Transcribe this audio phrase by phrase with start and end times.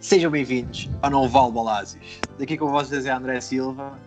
[0.00, 2.20] Sejam bem-vindos ao Novo Val Balazes.
[2.38, 3.98] Daqui com vocês é André Silva.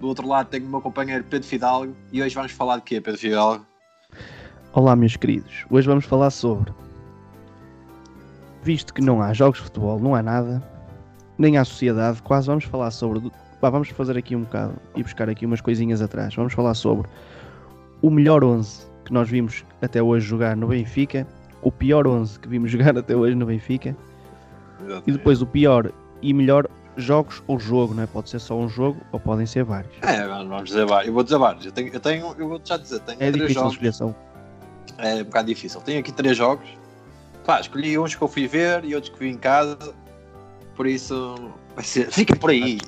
[0.00, 1.94] Do outro lado tenho o meu companheiro Pedro Fidalgo.
[2.12, 3.64] E hoje vamos falar de quê, Pedro Fidalgo?
[4.72, 5.64] Olá, meus queridos.
[5.70, 6.74] Hoje vamos falar sobre.
[8.64, 10.60] Visto que não há jogos de futebol, não há nada,
[11.38, 13.30] nem há sociedade, quase vamos falar sobre.
[13.70, 16.34] Vamos fazer aqui um bocado e buscar aqui umas coisinhas atrás.
[16.34, 17.08] Vamos falar sobre
[18.00, 21.26] o melhor 11 que nós vimos até hoje jogar no Benfica,
[21.60, 23.96] o pior 11 que vimos jogar até hoje no Benfica
[25.06, 28.06] e depois o pior e melhor jogos ou jogo, não é?
[28.06, 29.92] Pode ser só um jogo ou podem ser vários.
[30.02, 31.08] É, vamos dizer vários.
[31.08, 31.64] Eu vou dizer vários.
[31.64, 34.16] Eu, tenho, eu, tenho, eu vou já dizer, tenho É três difícil jogos.
[34.98, 35.80] É um bocado difícil.
[35.80, 36.68] Tenho aqui três jogos.
[37.44, 39.78] Pá, escolhi uns que eu fui ver e outros que vi em casa.
[40.76, 41.34] Por isso,
[41.74, 42.10] vai ser.
[42.10, 42.78] Fiquem por aí.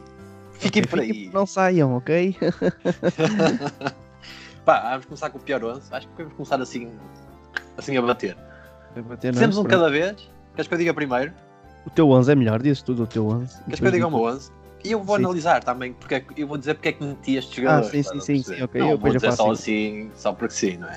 [0.65, 1.31] Fiquem por aí.
[1.33, 2.37] Não saiam, ok?
[4.65, 5.83] Pá, vamos começar com o pior 11.
[5.93, 6.91] Acho que podemos começar assim,
[7.77, 8.37] assim a bater.
[8.97, 9.47] Não é?
[9.47, 9.69] Um Pronto.
[9.69, 10.31] cada vez.
[10.55, 11.33] Queres que eu diga primeiro?
[11.85, 13.63] O teu 11 é melhor, dizes tudo o teu 11.
[13.65, 14.51] Queres que eu diga o meu 11?
[14.85, 15.25] E eu vou Sim.
[15.25, 17.91] analisar também, porque é eu vou dizer porque é que meti estes Ah, jogadores.
[17.91, 18.57] sim, estás sim, sim, perceber?
[18.57, 20.97] sim, ok, Não eu vou dizer só assim, só porque sim, não é?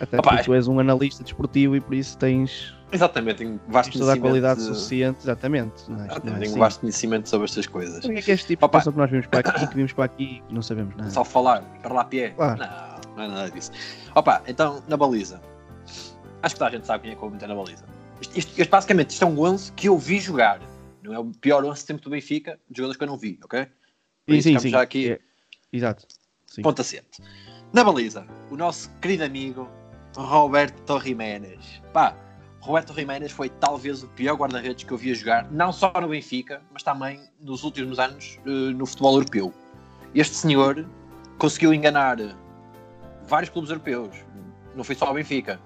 [0.00, 3.90] Até Opa, porque tu és um analista desportivo e por isso tens, Exatamente, tenho vasto
[3.92, 4.22] tens toda a conhecimento.
[4.22, 5.82] qualidade de- suficiente, exatamente.
[5.82, 5.94] É?
[5.94, 6.58] Ah, Não é tenho assim.
[6.58, 8.04] vasto conhecimento sobre estas coisas.
[8.04, 8.78] O que é que este tipo de Opa.
[8.80, 11.10] situação que nós vimos para aqui, que vimos para aqui e não sabemos nada?
[11.10, 12.30] Só falar, para lá pé.
[12.30, 12.58] Claro.
[12.60, 13.72] Não, não é nada disso.
[14.14, 15.40] Opa, então, na baliza.
[16.42, 17.84] Acho que toda a gente sabe quem é que eu meter na baliza.
[18.20, 20.60] Isto, isto- isto, basicamente, isto é um 11 que eu vi jogar.
[21.02, 23.64] Não é o pior 11 sempre do Benfica, de jogadores que eu não vi, ok?
[24.26, 24.68] Por sim, isso sim, sim.
[24.70, 25.10] já aqui.
[25.12, 25.20] É,
[25.72, 26.06] Exato.
[26.46, 26.62] Sim.
[26.62, 27.20] Ponto assente.
[27.72, 29.68] Na baliza, o nosso querido amigo
[30.16, 31.82] Roberto Jiménez.
[31.92, 32.16] Pá,
[32.66, 36.08] Roberto Jiménez foi talvez o pior guarda-redes que eu vi a jogar, não só no
[36.08, 39.54] Benfica, mas também nos últimos anos eh, no futebol europeu.
[40.12, 40.84] Este senhor
[41.38, 42.18] conseguiu enganar
[43.28, 44.16] vários clubes europeus,
[44.74, 45.60] não foi só o Benfica.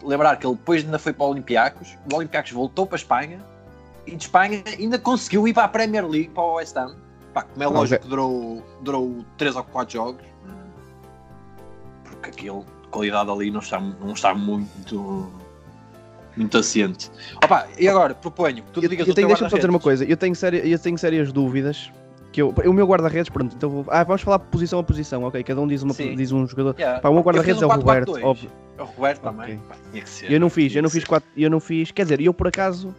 [0.00, 3.44] Lembrar que ele depois ainda foi para o Olympiacos, o Olympiacos voltou para a Espanha
[4.06, 6.94] e de Espanha ainda conseguiu ir para a Premier League, para o West Ham.
[7.34, 10.24] Pá, como é lógico que durou, durou 3 ou 4 jogos,
[12.04, 15.32] porque aquilo, a qualidade ali não está, não está muito,
[16.36, 17.10] muito assente.
[17.42, 20.04] Opa, e agora, proponho que tu Eu, digas eu tenho, deixa-me só dizer uma coisa,
[20.04, 21.90] eu tenho, séria, eu tenho sérias dúvidas.
[22.32, 25.44] Que eu, o meu guarda-redes, pronto, então vou, ah, vamos falar posição a posição, ok?
[25.44, 26.16] Cada um diz, uma, Sim.
[26.16, 26.74] diz um jogador.
[26.78, 26.98] Yeah.
[26.98, 28.24] Pá, o meu Eu guarda-redes fiz é um o Roberto, 4-4-2.
[28.24, 28.50] óbvio.
[28.78, 29.58] É o Roberto também.
[29.58, 30.32] Pá, tinha que ser.
[30.32, 32.94] Eu não fiz, eu não fiz quatro, eu não fiz, quer dizer, eu por acaso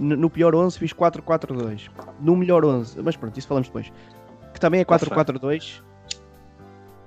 [0.00, 1.90] no, pior 11 fiz 4-4-2.
[2.20, 3.92] No melhor 11, mas pronto, isso falamos depois.
[4.54, 5.14] Que também é Tá certo.
[5.14, 5.82] 4-4-2.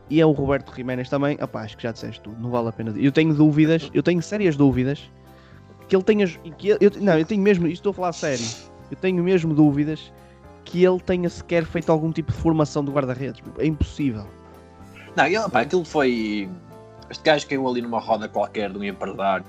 [0.09, 1.37] E é o Roberto Jiménez também.
[1.41, 2.93] Opá, acho que já disseste tudo, não vale a pena.
[2.95, 5.09] Eu tenho dúvidas, eu tenho sérias dúvidas
[5.87, 6.27] que ele tenha.
[6.27, 8.45] Que ele- eu, não, eu tenho mesmo, isto estou a falar a sério.
[8.91, 10.11] Eu tenho mesmo dúvidas
[10.65, 13.41] que ele tenha sequer feito algum tipo de formação de guarda-redes.
[13.57, 14.25] É impossível.
[15.15, 16.49] Não, ele, pá, aquilo foi.
[17.09, 19.45] Este gajo caiu ali numa roda qualquer de um empresário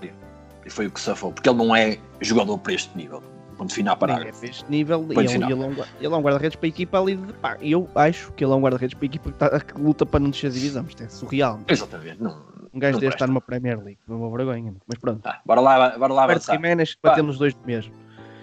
[0.67, 3.23] e foi o que safou, porque ele não é jogador para este nível.
[3.57, 4.39] Ponto final Ninguém parágrafo.
[4.41, 5.51] fez este nível e ele, final.
[5.51, 7.33] ele é um, ele é um guarda-redes para a equipa ali de.
[7.35, 10.05] Pá, eu acho que ele é um guarda-redes para a equipa que, tá- que luta
[10.05, 10.85] para não descer a divisão.
[10.89, 11.61] Isto é surreal.
[11.69, 12.21] Exatamente.
[12.21, 12.37] Não,
[12.75, 13.99] Um gajo deste estar numa Premier League.
[14.07, 14.75] Foi uma vergonha.
[14.89, 15.21] Mas pronto.
[15.23, 16.55] tá, bora lá, bora lá avançar.
[16.57, 17.93] Jiménez, batemos os dois do mesmo.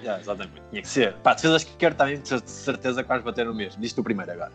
[0.04, 0.62] Já, exatamente.
[0.70, 1.14] Tinha que ser.
[1.18, 3.82] Pá, defesas que quero também, de cer- certeza que vais bater no mesmo.
[3.82, 4.52] Diz tu primeiro agora.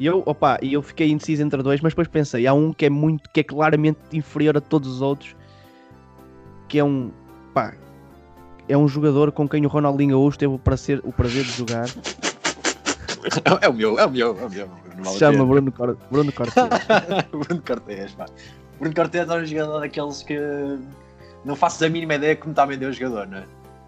[0.00, 2.86] E eu, opa, e eu fiquei indeciso entre dois, mas depois pensei, há um que
[2.86, 5.36] é muito, que é claramente inferior a todos os outros,
[6.68, 7.12] que é um,
[7.52, 7.74] pá,
[8.68, 11.86] é um jogador com quem o Ronaldinho Gaúcho teve o prazer, o prazer de jogar,
[13.60, 14.68] É o meu, é o meu, é o meu.
[15.04, 15.44] Se chama.
[15.46, 16.54] Bruno, Cor Bruno Cortes.
[17.30, 18.26] Bruno Cortés, pá.
[18.82, 20.36] Bruno Cortés é um jogador daqueles que
[21.44, 23.44] não faço a mínima ideia como está a vender o jogador, não é?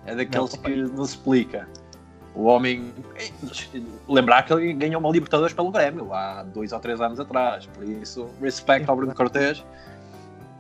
[0.07, 1.69] É daqueles Não, que não se explica.
[2.33, 2.93] O homem.
[4.09, 7.67] Lembrar que ele ganhou uma Libertadores pelo Grêmio há dois ou três anos atrás.
[7.67, 9.65] Por isso, respeito ao Bruno Cortés,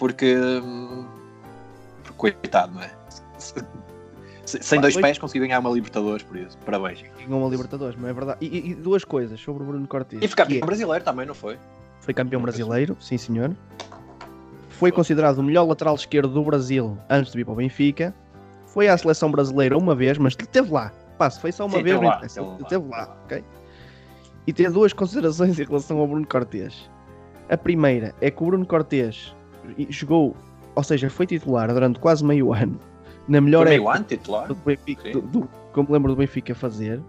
[0.00, 0.34] porque.
[2.02, 2.90] porque coitado, não é?
[3.38, 6.58] Se- Sem dois pés conseguiu ganhar uma Libertadores, por isso.
[6.64, 7.02] Parabéns.
[7.18, 8.38] Ganhou uma Libertadores, não é verdade?
[8.44, 10.18] E, e- duas coisas sobre o Bruno Cortes.
[10.20, 11.56] E ficar que é- campeão brasileiro também, não foi?
[12.00, 13.54] Foi campeão brasileiro, sim senhor.
[14.78, 18.14] Foi considerado o melhor lateral esquerdo do Brasil antes de vir para o Benfica.
[18.66, 20.92] Foi à seleção brasileira uma vez, mas esteve lá.
[21.16, 22.96] Passo, foi só uma Sim, vez, teve lá, interessa, teve lá.
[22.96, 23.44] lá, ok?
[24.46, 26.90] E tem duas considerações em relação ao Bruno Cortes.
[27.48, 29.34] A primeira é que o Bruno Cortes
[29.88, 30.36] jogou,
[30.74, 32.78] ou seja, foi titular durante quase meio ano
[33.28, 34.48] na melhor meio ano titular.
[34.48, 37.00] do Benfica, do, do, como lembro do Benfica fazer.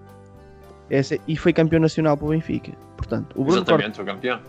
[0.89, 2.71] Essa, e foi campeão nacional para o Benfica.
[2.95, 4.39] Portanto, o Bruno Cortes Exatamente, foi campeão.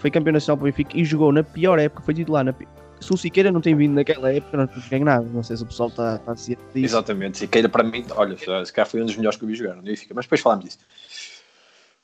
[0.00, 2.66] Foi campeão nacional para o Benfica e jogou na pior época, foi titular na pi-
[3.00, 5.24] Se o Siqueira não tem vindo naquela época, não ganho nada.
[5.32, 6.86] Não sei se o pessoal está está ciente disso.
[6.86, 9.76] Exatamente, Siqueira para mim, olha, se calhar foi um dos melhores que eu vi jogar
[9.76, 10.78] no Benfica, mas depois falamos disso.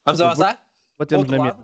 [0.05, 0.65] Vamos avançar?
[0.99, 1.59] Batemos na mesa.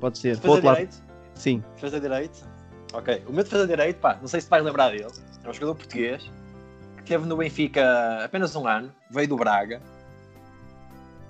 [0.00, 0.34] pode ser.
[0.36, 1.02] Defesa Outro lado- direito?
[1.34, 1.62] Sim.
[1.74, 2.44] Defesa direito?
[2.92, 3.22] Ok.
[3.28, 5.06] O meu defesa direito, pá, não sei se vais lembrar dele.
[5.44, 6.28] É um jogador português
[6.96, 9.80] que teve no Benfica apenas um ano, veio do Braga,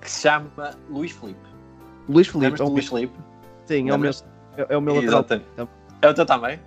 [0.01, 1.39] que se chama Luís Felipe.
[2.09, 3.13] Luís Felipe, é o, Luís Felipe?
[3.65, 4.11] sim, é o meu?
[4.57, 5.19] É, é o meu lateral.
[5.19, 5.47] Exatamente.
[6.01, 6.59] É o teu também?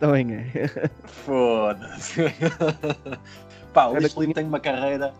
[0.00, 0.88] Também é.
[1.06, 2.22] Foda-se.
[3.72, 5.12] pá, o Luís Felipe tem uma carreira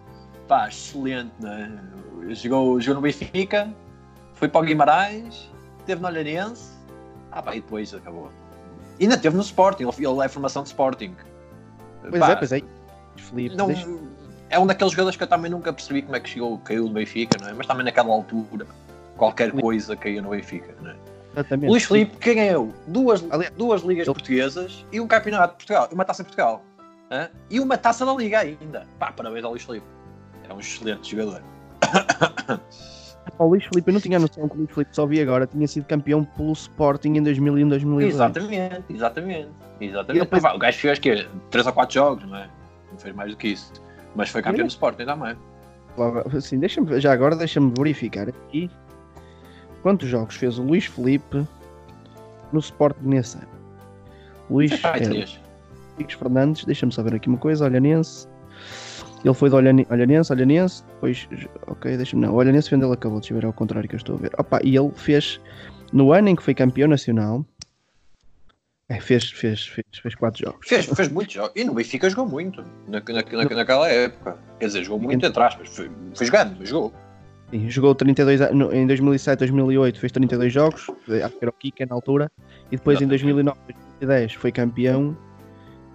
[0.49, 1.71] pá, excelente, né?
[2.31, 3.73] Jogou, jogou no Benfica,
[4.35, 5.51] foi para o Guimarães,
[5.85, 6.71] teve no Olhanense,
[7.33, 8.31] ah, pá, e depois acabou.
[8.99, 11.15] E ainda teve no Sporting, ele é formação de Sporting.
[12.09, 12.63] Pois Pá, é, pois é.
[13.17, 13.89] Felipe, não- deixa-
[14.49, 16.95] é um daqueles jogadores que eu também nunca percebi como é que chegou, caiu do
[16.95, 17.53] Benfica, não é?
[17.53, 18.67] mas também naquela altura
[19.17, 20.75] qualquer coisa caiu no Benfica.
[20.81, 20.97] Não é?
[21.37, 21.71] Exatamente.
[21.71, 26.23] Luís Filipe ganhou duas, Aliás, duas ligas portuguesas e um campeonato de Portugal, uma taça
[26.23, 26.65] de Portugal.
[27.11, 27.29] hã?
[27.51, 28.87] E uma taça da Liga ainda.
[28.99, 29.87] Pá, parabéns ao Luís Filipe.
[30.49, 31.43] É um excelente jogador.
[33.39, 35.67] O Luís Felipe, eu não tinha noção que o Luís Felipe só vi agora, tinha
[35.67, 38.15] sido campeão pelo Sporting em 2001, 2002.
[38.15, 39.49] Exatamente, exatamente.
[39.81, 40.23] exatamente.
[40.23, 42.49] Depois- Pá, o gajo fez que 3 ou 4 jogos, não é?
[42.91, 43.73] Não fez mais do que isso.
[44.15, 45.37] Mas foi campeão do Sporting também.
[46.37, 48.71] Assim, deixa-me, já agora deixa-me verificar aqui
[49.87, 51.47] quantos jogos fez o Luís Felipe
[52.53, 53.47] no Sporting nesse ano.
[54.51, 58.27] Luís Ai, é, Fernandes, deixa-me saber aqui uma coisa, Olhanense.
[59.25, 61.29] Ele foi do Olhane- Olhanense, Olhanense, depois,
[61.69, 64.17] ok, deixa-me não, o Olhanense ele acabou, deixa eu ver ao contrário que eu estou
[64.17, 64.33] a ver.
[64.37, 65.41] Opa, e ele fez,
[65.93, 67.47] no ano em que foi campeão nacional,
[68.89, 70.67] é, fez, fez, fez, fez quatro jogos.
[70.67, 71.53] Fez, fez muitos jogos.
[71.55, 72.61] E no Benfica jogou muito.
[72.89, 74.37] Na, na- na- naquela época.
[74.59, 75.69] Quer dizer, jogou muito entre aspas.
[75.69, 76.93] Foi, foi jogando, mas jogou.
[77.51, 80.87] Sim, jogou 32 a- no- em 2007, 2008 fez 32 jogos,
[81.25, 82.31] acho que era o Kika na altura,
[82.71, 83.55] e depois em Exatamente.
[83.55, 83.59] 2009,
[84.01, 85.17] 2010 foi campeão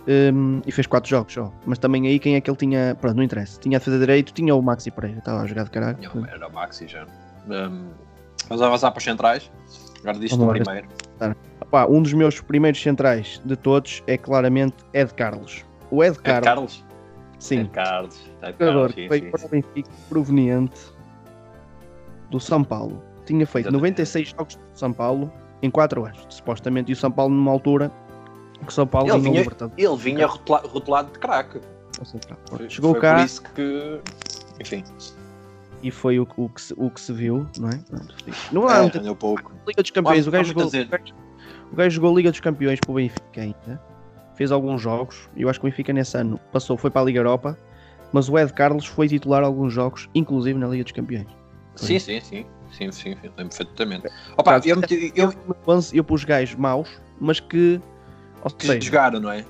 [0.08, 1.52] hum, e fez 4 jogos só.
[1.66, 4.34] Mas também aí quem é que ele tinha, pronto, não interessa, tinha a defesa direito,
[4.34, 5.98] tinha o Maxi Pereira, estava a jogar de caralho.
[6.16, 7.06] Não, era o Maxi já.
[7.48, 7.90] Um,
[8.48, 9.52] vamos avançar para os centrais.
[10.00, 10.88] Agora disse o primeiro.
[11.70, 15.64] Pá, um dos meus primeiros centrais de todos é claramente Ed Carlos.
[15.90, 16.86] O Ed Carlos, Carlos?
[17.40, 18.20] sim, É Carlos.
[18.42, 20.82] Jogador Carlos, sim, veio sim, para o Benfica proveniente
[22.32, 23.04] do São Paulo.
[23.26, 23.82] Tinha feito Exatamente.
[23.82, 25.32] 96 jogos do São Paulo
[25.62, 27.92] em 4 anos, supostamente, e o São Paulo numa altura
[28.62, 29.46] que o São Paulo Ele vinha-.
[29.78, 31.60] Ele vinha rotula- rotulado de craque.
[32.68, 34.00] Chegou foi cá por isso que.
[34.60, 34.84] Enfim.
[35.84, 37.78] e foi o, que- o que se, o que se viu, não é?
[37.90, 38.16] Pronto.
[38.52, 39.52] Não há É, muita rendeu pouco.
[39.68, 40.26] Liga dos Campeões.
[40.28, 41.14] O gajo, jogou, o, gajo,
[41.72, 43.82] o gajo jogou Liga dos Campeões para o Benfica ainda.
[44.36, 45.30] Fez alguns jogos.
[45.36, 47.58] Eu acho que o Benfica nesse ano passou, foi para a Liga Europa.
[48.14, 51.28] Mas o Ed Carlos foi titular alguns jogos, inclusive na Liga dos Campeões.
[51.76, 52.46] Sim, sim, sim.
[52.72, 53.10] Sim, sim.
[53.38, 54.08] Lembro perfeitamente.
[54.38, 56.90] Opa, Caso- eu, meti- eu, No 11 eu pus gajos maus,
[57.20, 57.82] mas que.
[58.44, 59.46] Ou que seja, jogaram, não é?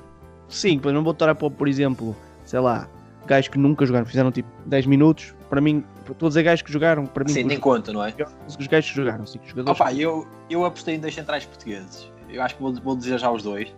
[0.50, 2.90] sim, pois não vou estar a pôr, por exemplo, sei lá,
[3.26, 5.34] gajos que nunca jogaram, fizeram tipo 10 minutos.
[5.50, 8.04] Para mim, estou a dizer gajos que jogaram, para mim, Sim, nem os, conta, não
[8.04, 8.14] é?
[8.48, 9.80] os gajos que jogaram, sim, os jogadores.
[9.80, 12.10] Opa, eu, eu apostei em dois centrais portugueses.
[12.30, 13.74] Eu acho que vou, vou dizer já os dois.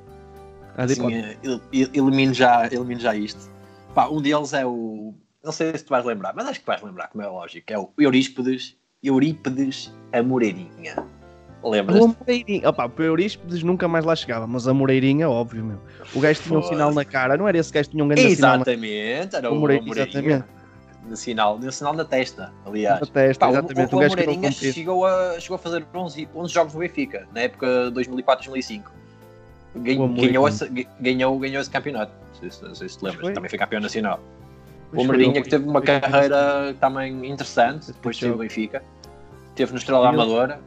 [0.75, 3.49] Ah, Assim, eh, el- el- elimino, já, elimino já isto.
[3.93, 5.13] Pá, um deles é o.
[5.43, 7.65] Não sei se tu vais lembrar, mas acho que vais lembrar, como é lógico.
[7.71, 11.05] É o Eurípides, Eurípides Amoreirinha.
[11.61, 12.15] O Lembras-te?
[12.19, 15.79] Moreirinha, opá, o Eurípides nunca mais lá chegava, mas a Moreirinha, óbvio, meu.
[16.13, 18.35] O gajo tinha um sinal na cara, não era esse gajo que tinha um grande
[18.35, 20.45] sinal Exatamente, era O o Moreirinha, exatamente.
[21.05, 23.01] No sinal, no sinal da testa, aliás.
[23.01, 23.93] na testa, Pá, o- exatamente.
[23.93, 24.71] o, O, o, Amoreirinha cumpria.
[24.73, 28.83] chegou a, chegou a fazer 11, 11 jogos no Benfica, na época 2004-2005.
[29.75, 30.27] Gan- O Amoreirinha.
[30.27, 32.13] Ganhou, esse- ganhou, ganhou esse campeonato.
[32.41, 34.21] Não sei, se- se te lembras, também foi campeão nacional.
[34.93, 38.83] O ele que teve uma carreira também interessante, depois teve no Benfica.
[39.55, 40.59] Teve no Estrela Amadora.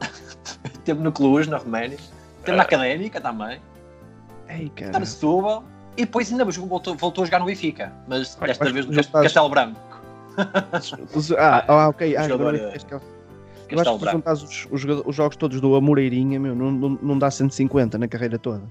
[0.84, 1.98] teve no Cluj, na Roménia.
[2.44, 3.60] Teve na Académica também.
[4.48, 5.64] Ei, Está no Setúbal.
[5.96, 7.92] E depois ainda voltou, voltou a jogar no Benfica.
[8.06, 9.80] Mas desta mas vez no estás- Castelo Branco.
[11.38, 12.16] Ah, ah, ok.
[12.16, 12.94] Ah, Jogador, que-
[13.70, 16.98] Eu acho que se juntares os, os, os jogos todos do Amoreirinha, meu, não, não,
[17.00, 18.62] não dá 150 na carreira toda.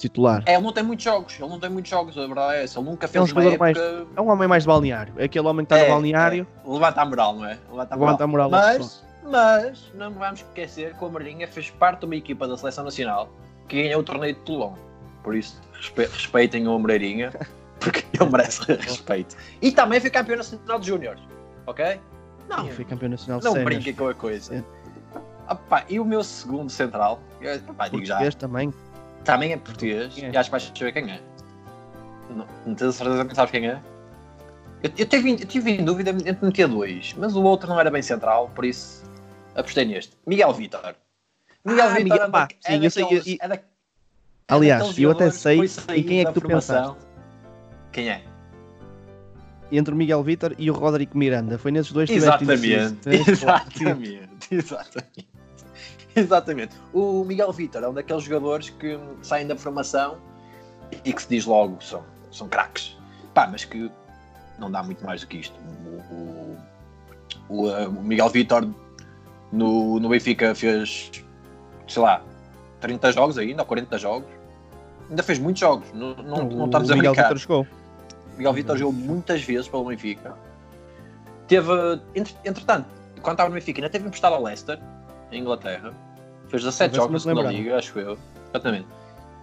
[0.00, 0.42] Titular.
[0.46, 1.38] É, ele não tem muitos jogos.
[1.38, 2.78] Ele não tem muitos jogos, a verdade é essa.
[2.80, 4.06] Ele nunca É um fez uma jogador mais- época...
[4.16, 5.12] É um homem mais de balneário.
[5.18, 6.68] É aquele homem que está É, no balneário, é.
[6.72, 7.58] Levanta a moral, não é?
[7.70, 7.98] Levanta a moral.
[7.98, 8.50] levanta a moral.
[8.50, 12.82] Mas, mas, não vamos esquecer que o Amarinha fez parte de uma equipa da Seleção
[12.84, 13.28] Nacional
[13.68, 14.72] que ganhou o torneio de Toulon.
[15.22, 17.30] Por isso, respe- respeitem o Amoreirinha,
[17.78, 19.36] porque ele merece respeito.
[19.60, 21.22] E também foi campeão nacional de Júniores,
[21.66, 22.00] ok?
[22.48, 24.56] Não, foi campeão nacional de não brinquem com a coisa.
[24.56, 24.64] Sim.
[25.48, 27.20] Opa, e o meu segundo central,
[27.76, 28.72] pá, digo já, também.
[29.24, 30.30] Também é português, é?
[30.30, 31.20] e acho que vais saber quem é.
[32.30, 33.80] Não, não tenho certeza que sabes quem é.
[34.82, 37.90] Eu, eu, tive, eu tive em dúvida entre meter dois, mas o outro não era
[37.90, 39.04] bem central, por isso
[39.54, 40.16] apostei neste.
[40.26, 40.94] Miguel Vitor.
[41.64, 43.58] Miguel Ah, Vitor Miguel- é, pá, é sim, eu sei, daqueles- e- é da-
[44.48, 45.60] Aliás, eu até sei
[45.94, 46.96] em quem é que tu formação.
[47.92, 48.22] Quem é?
[49.70, 51.56] Entre o Miguel Vitor e o Rodrigo Miranda.
[51.56, 55.29] Foi nesses dois que Exatamente, exatamente, exatamente.
[56.16, 56.76] Exatamente.
[56.92, 60.18] O Miguel Vitor é um daqueles jogadores que saem da formação
[61.04, 62.96] e que se diz logo são, são craques.
[63.34, 63.90] Pá, mas que
[64.58, 65.54] não dá muito mais do que isto.
[66.10, 66.58] O, o,
[67.48, 68.68] o, o Miguel Vitor
[69.52, 71.10] no, no Benfica fez,
[71.88, 72.22] sei lá,
[72.80, 74.28] 30 jogos ainda, ou 40 jogos.
[75.08, 77.28] Ainda fez muitos jogos, não, não, não estamos a Miguel brincar.
[77.34, 77.66] Vitor jogou.
[78.36, 80.34] Miguel Vitor jogou muitas vezes pelo Benfica.
[81.48, 81.72] Teve,
[82.14, 82.86] entre- entretanto,
[83.20, 84.78] quando estava no Benfica, ainda teve emprestado ao Leicester,
[85.32, 85.92] em Inglaterra.
[86.48, 88.18] Fez 17 Talvez jogos na segunda liga, acho eu.
[88.50, 88.86] Exatamente.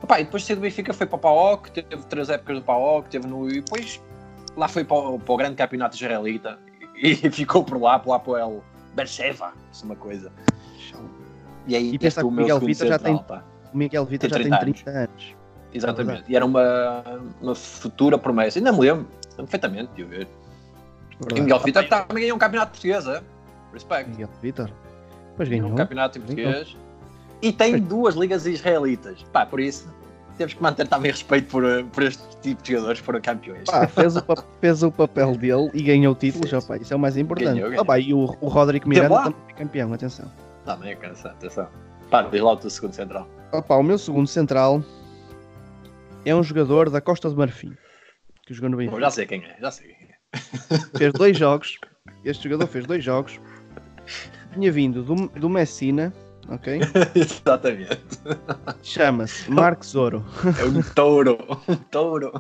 [0.03, 2.63] Epá, e depois de sair do Benfica foi para o PAOK, teve três épocas do
[2.63, 4.01] PAOK, teve no, e depois
[4.55, 6.59] lá foi para o, para o grande campeonato israelita
[6.95, 8.63] e, ficou por lá, por lá para o El
[8.95, 10.31] Beersheva, se uma coisa.
[11.67, 13.43] E aí E é o Miguel Vitor já tem- pá.
[13.73, 15.35] O Miguel Vitor já Tem tem 30 30 anos.
[15.73, 16.07] Exatamente.
[16.07, 16.31] verdade.
[16.31, 17.03] E era uma,
[17.41, 18.57] uma futura promessa.
[18.57, 20.21] Ainda me lembro, perfeitamente de o ver.
[20.21, 21.41] E Verdade.
[21.41, 23.21] o Miguel Vitor também ganhou um campeonato português, é?
[23.73, 24.09] Respect.
[24.09, 24.71] Miguel Vitor.
[25.37, 25.73] Pois Ganhou ganhou.
[25.73, 26.51] um campeonato em Ganhou.
[26.53, 26.77] português.
[27.41, 29.23] E tem duas ligas israelitas.
[29.31, 29.87] Pá, por isso
[30.37, 33.63] temos que manter também respeito por, eh, por este tipo de jogadores que foram campeões.
[33.65, 34.23] Pá, fez, o
[34.61, 36.63] fez o papel dele e ganhou títulos, Fez.
[36.63, 37.53] opa, isso é o mais importante.
[37.55, 37.83] Ganhou, ganhou.
[37.83, 40.31] Opa, e o, o Rodrigo Miranda também é campeão, atenção.
[40.65, 41.67] Também é cansa, atenção.
[42.11, 43.27] Pá, diz lá o teu segundo central.
[43.51, 44.83] Opa, o meu segundo central
[46.25, 47.75] é um jogador da Costa do Marfim,
[48.45, 49.01] que jogou no Bom, Benfica.
[49.01, 50.97] já sei quem é, já sei quem é.
[50.97, 51.77] Fez dois jogos,
[52.25, 53.39] este jogador fez dois jogos,
[54.57, 56.11] tinha vindo do, do Messina,
[56.49, 56.81] ok?
[57.15, 57.99] Exatamente.
[58.81, 60.25] Chama-se Marcos Ouro.
[60.59, 61.37] É um touro.
[61.67, 62.31] Um touro.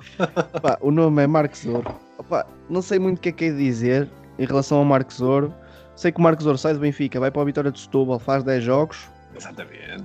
[0.53, 1.95] Opa, o nome é Marcos Ouro.
[2.17, 4.09] Opa, não sei muito o que é que é dizer
[4.39, 5.53] em relação ao Marcos Ouro.
[5.95, 8.43] Sei que o Marcos Ouro sai do Benfica, vai para a Vitória de Setúbal, faz
[8.43, 10.03] 10 jogos, Exatamente.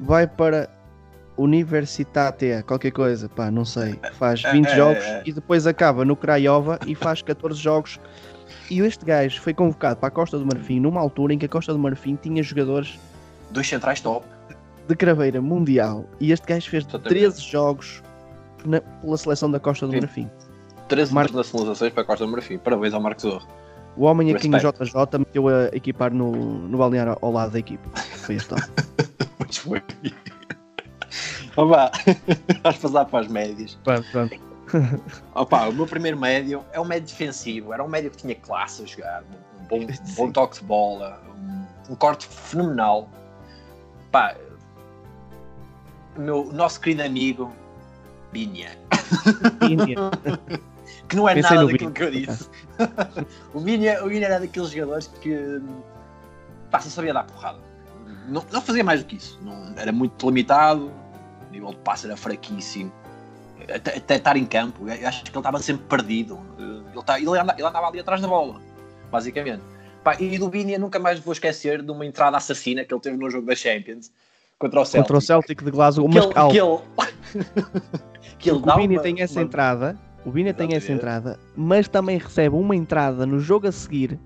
[0.00, 0.68] vai para
[1.36, 3.98] Universitate, qualquer coisa, pá, não sei.
[4.12, 5.22] Faz 20 É, jogos é, é.
[5.26, 7.98] e depois acaba no Craiova e faz 14 jogos.
[8.70, 11.48] E este gajo foi convocado para a Costa do Marfim numa altura em que a
[11.48, 12.98] Costa do Marfim tinha jogadores
[13.50, 14.26] Dois centrais top.
[14.88, 17.08] de craveira mundial e este gajo fez Exatamente.
[17.08, 18.02] 13 jogos
[18.64, 20.00] na- pela seleção da Costa do Sim.
[20.00, 20.30] Marfim.
[20.88, 22.58] 13 Mar- internacionalizações para a Costa do Marfim.
[22.58, 23.46] Parabéns ao Marcos Zorro.
[23.96, 24.58] O homem a quem o.
[24.58, 27.88] JJ meteu a equipar no, no balneário ao lado da equipa.
[27.98, 28.64] Foi este homem.
[29.38, 29.82] Pois foi.
[31.56, 31.90] Opa,
[32.62, 33.78] vamos passar para as médias.
[33.84, 34.32] Vamos, vamos.
[35.34, 37.72] Opa, o meu primeiro médio é um médio defensivo.
[37.72, 39.24] Era um médio que tinha classe a jogar.
[39.60, 41.20] Um bom, um bom toque de bola.
[41.28, 43.08] Um, um corte fenomenal.
[44.10, 44.36] Pá,
[46.16, 47.52] o meu, nosso querido amigo
[48.32, 48.78] Binha.
[51.08, 52.50] Que não é Pensei nada daquilo Binha, que eu disse.
[53.54, 55.60] o, Binha, o Binha era daqueles jogadores que
[56.70, 57.58] pá, só sabia dar porrada.
[58.28, 59.38] Não, não fazia mais do que isso.
[59.42, 60.90] Não, era muito limitado.
[61.48, 62.92] O nível de passe era fraquíssimo.
[63.72, 66.38] Até, até estar em campo, eu acho que ele estava sempre perdido.
[66.58, 68.60] Ele, tá- ele anda- ele andava ali atrás da bola,
[69.10, 69.62] basicamente.
[70.02, 73.16] Pá, e do Binha nunca mais vou esquecer de uma entrada assassina que ele teve
[73.16, 74.12] no jogo da Champions
[74.58, 75.02] contra o Celtic.
[75.06, 76.08] Contra o Celtic de Glasgow.
[76.08, 76.78] Que Mas ele, que ele,
[78.38, 79.98] que ele o Vini uma- tem essa uma- entrada.
[80.26, 84.18] O Vini tem essa entrada, mas também recebe uma entrada no jogo a seguir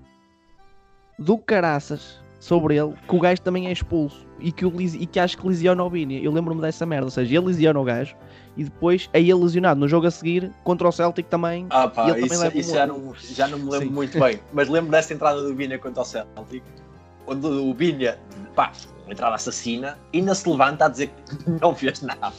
[1.17, 5.19] do caraças sobre ele, que o gajo também é expulso e que, o, e que
[5.19, 6.23] acho que lesiona o Vini.
[6.23, 8.15] Eu lembro-me dessa merda, ou seja, ele lesiona o gajo
[8.59, 11.65] e depois é ele lesionado no jogo a seguir contra o Celtic também.
[11.69, 13.93] Ah, pá, ele também isso, um isso já, não, já não me lembro Sim.
[13.93, 16.61] muito bem, mas lembro dessa entrada do Binha contra o Celtic,
[17.25, 18.19] onde o Binha,
[18.53, 18.73] pá,
[19.05, 22.33] uma entrada assassina, ainda se levanta a dizer que não fez nada.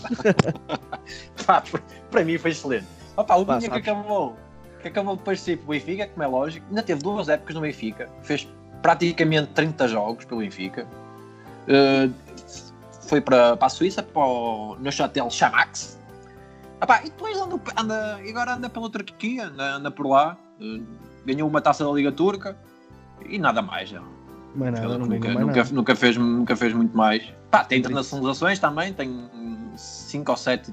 [1.46, 1.62] pá,
[2.10, 2.86] para- mim foi excelente.
[3.16, 4.36] Ah, pá, o Pá, Binha que acabou,
[4.82, 7.54] que acabou depois de sair para o Benfica, como é lógico, ainda teve duas épocas
[7.54, 8.46] no Benfica, fez
[8.82, 10.86] praticamente 30 jogos pelo Benfica,
[11.68, 12.12] Uh,
[13.06, 16.00] foi para, para a Suíça, para o Neuchâtel Chamax,
[16.80, 20.80] ah pá, e depois anda, anda, agora anda pela Turquia, anda, anda por lá, eh,
[21.26, 22.56] ganhou uma taça da Liga Turca
[23.28, 23.90] e nada mais.
[23.90, 24.02] Já.
[24.54, 27.22] Nada, nunca, ganha mais nunca, nunca fez, nunca fez muito mais.
[27.50, 29.30] Pá, tem internacionalizações também, tem
[29.76, 30.70] 5 ou 7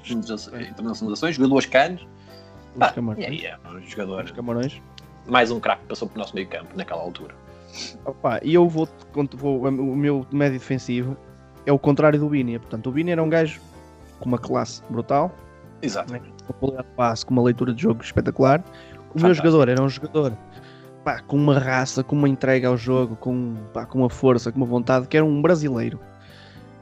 [0.70, 3.26] internacionalizações, jogou duas Pá, Camarões.
[3.26, 4.80] e aí é um jogador, Os Camarões.
[5.26, 7.34] mais um craque que passou pelo nosso meio campo naquela altura.
[8.04, 8.88] Opa, e eu vou,
[9.34, 11.16] vou, o meu médio defensivo
[11.66, 12.58] é o contrário do Vini.
[12.58, 13.60] Portanto, o Vini era um gajo
[14.18, 15.32] com uma classe brutal,
[15.82, 16.12] Exato.
[16.12, 16.20] uma
[16.58, 18.60] qualidade de passe, com uma leitura de jogo espetacular.
[18.60, 19.34] O meu Fantástico.
[19.46, 20.36] jogador era um jogador
[21.04, 24.58] pá, com uma raça, com uma entrega ao jogo, com, pá, com uma força, com
[24.58, 25.98] uma vontade, que era um brasileiro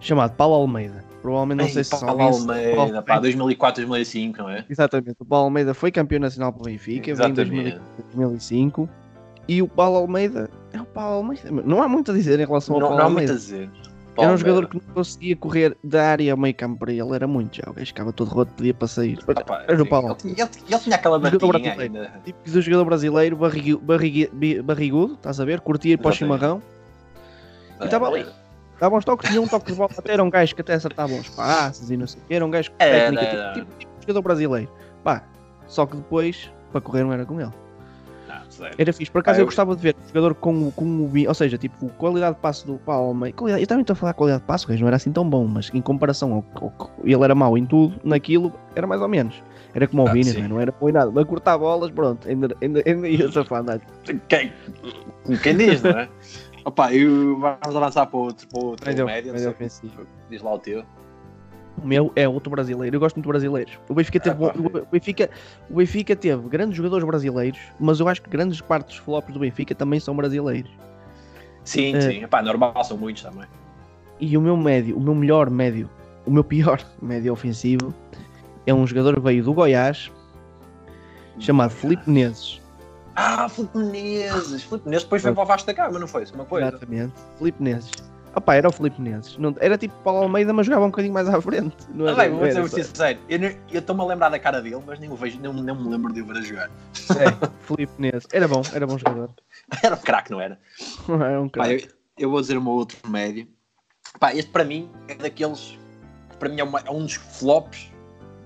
[0.01, 1.05] chamado Paulo Almeida.
[1.23, 4.65] Provavelmente não Ei, sei se Paulo Almeida, Paulo pá, 2004, 2005, não é?
[4.69, 7.81] Exatamente, o Paulo Almeida foi campeão nacional pelo Benfica em Exatamente.
[8.15, 8.89] 2005
[9.49, 11.51] e o Paulo Almeida é o Paulo Almeida.
[11.51, 13.33] Não há muito a dizer em relação ao Não, Paulo não há muito Almeida.
[13.33, 13.71] a dizer.
[14.19, 17.27] Era um jogador que não conseguia correr da área ao meio campo para ele, era
[17.27, 17.65] muito já.
[17.69, 19.19] O gajo ficava todo roto, pedia para sair.
[19.29, 20.09] Ah, pá, Era o Paulo.
[20.09, 21.81] Ele, tinha- ele, ele tinha aquela brasileiro.
[21.83, 22.13] ainda.
[22.25, 25.61] Tipo do jogador brasileiro, barrigu, barrigu- barrigudo, estás a ver?
[25.61, 26.63] Curtia ir para o chimarrão.
[27.81, 28.27] E estava ali.
[28.81, 31.13] dava uns toques, tinha um toque de bola, até era um gajo que até acertava
[31.13, 33.93] uns passes e não sei o que, era um gajo com técnica, tipo, tipo, tipo
[34.03, 34.71] jogador brasileiro.
[35.05, 35.23] Pá,
[35.67, 37.51] só que depois, para correr não era com ele.
[38.79, 39.11] Era fixe.
[39.11, 41.57] Por acaso Pá, eu eu- gostava de ver um jogador com, com o ou seja,
[41.59, 42.81] tipo, qualidade de passe do
[43.15, 43.35] meio.
[43.35, 45.29] Qualidade, eu também estou a falar qualidade de passe, o gajo não era assim tão
[45.29, 49.01] bom, mas em comparação ao, ao que ele era mau em tudo, naquilo era mais
[49.03, 49.43] ou menos.
[49.75, 50.49] Era como o Ah, Vini, não, é?
[50.49, 51.11] não era bom em nada.
[51.15, 53.83] Mas cortar bolas, pronto, ainda, ainda, ainda ia safar nada.
[54.29, 54.53] Quem,
[55.43, 56.09] quem diz, não é?
[56.65, 59.33] Opa, eu, vamos avançar para outro, para outro Médio- médio.
[60.31, 60.83] Diz lá o teu.
[61.83, 62.97] O meu é outro brasileiro.
[62.97, 63.79] Eu gosto muito de brasileiros.
[63.89, 65.31] O Benfica teve, Ah, bom- o Benfica,
[65.71, 69.41] o Benfica teve grandes jogadores brasileiros, mas eu acho que grandes partes dos flops do
[69.41, 70.71] Benfica também são brasileiros.
[71.65, 72.23] Sim, Eh, sim.
[72.25, 73.45] Epá, normal, são muitos também.
[74.19, 75.91] E o meu médio, o meu melhor médio,
[76.25, 77.93] o meu pior médio ofensivo
[78.67, 80.11] é um jogador que veio do Goiás,
[81.39, 82.61] chamado Felipe Menezes.
[83.15, 84.63] Ah, Filipe Menezes.
[84.63, 86.23] Filipe Menezes depois foi para o Vasco da Gama, não foi?
[86.23, 86.69] Isso é uma coisa.
[86.69, 87.13] Exatamente.
[87.39, 87.93] Felipe Menezes.
[88.37, 89.39] Opá, era o Felipe Menezes.
[89.39, 91.75] Não, era tipo Paulo Almeida, mas jogava um bocadinho mais à frente.
[91.95, 93.19] Não Ah, bem, vou só- sincero.
[93.29, 96.13] Eu estou-me a lembrar da cara dele, mas nem o vejo, nem, nem me lembro
[96.13, 96.71] de o ver a jogar.
[97.19, 98.29] É, Felipe Menezes.
[98.33, 99.31] Era bom, era bom jogador.
[99.83, 100.61] Era um craque, não era?
[101.09, 101.73] Era um Pá, cara.
[101.73, 101.89] eu,
[102.19, 103.49] eu vou dizer o meu outro médio.
[104.21, 105.79] Pá, este para mim é daqueles.
[106.39, 107.91] Para mim é, uma- é um dos flops,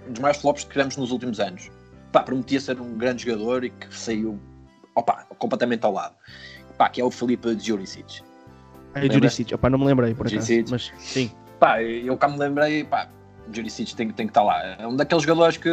[0.08, 1.68] um dos maiores flops que tivemos nos últimos anos.
[2.12, 4.38] Pá, prometia ser um grande jogador e que saiu
[4.94, 6.14] opa, completamente ao lado.
[6.78, 8.22] Pá, que é o Felipe Juricic.
[8.94, 10.46] Aí o Juricic, opá, não me lembrei por acaso.
[10.46, 10.70] Juricic.
[10.70, 13.08] Mas sim, Pá, eu cá me lembrei, pá,
[13.52, 14.76] Juricic tem, tem que estar lá.
[14.78, 15.70] É um daqueles jogadores que,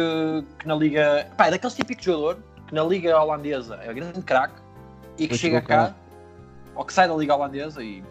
[0.58, 1.26] que na liga.
[1.36, 4.54] Pá, é daqueles típicos jogador que na liga holandesa é grande craque
[5.18, 5.94] e que chega cá,
[6.74, 8.02] ou que sai da liga holandesa e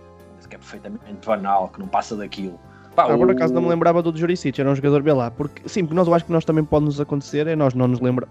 [0.49, 2.59] que é perfeitamente banal, que não passa daquilo.
[2.95, 5.29] Pá, Ah, por acaso não me lembrava do Juricic, era um jogador bem lá.
[5.29, 7.87] Porque sim, porque nós eu acho que nós também pode nos acontecer, é nós não
[7.87, 8.27] nos lembra.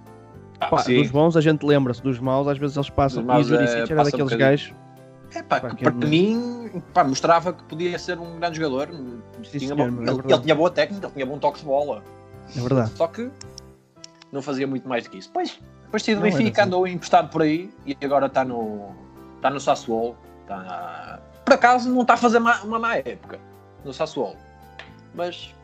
[0.58, 3.22] Ah, Pá, dos bons a gente lembra-se, dos maus às vezes eles passam.
[3.22, 4.38] Dos E o maus, Juricic é, era um daqueles bocadinho.
[4.38, 4.74] gajos.
[5.34, 8.88] É, pá, Pá, que para é- mim pá, mostrava que podia ser um grande jogador.
[9.44, 12.02] Sim, Tinha senhor, é ele, ele tinha boa técnica, ele tinha bom toque de bola.
[12.56, 12.90] É verdade.
[12.94, 13.30] Só que
[14.32, 15.28] não fazia muito mais do que isso.
[15.28, 16.68] Depois, depois saiu do Não era Benfica, assim.
[16.68, 18.90] andou emprestado por aí e agora está no,
[19.36, 20.16] está no Sassuolo.
[20.42, 21.20] Está...
[21.44, 23.38] Por acaso não está a fazer má- uma má época
[23.84, 24.36] no Sassuolo.
[25.14, 25.54] Mas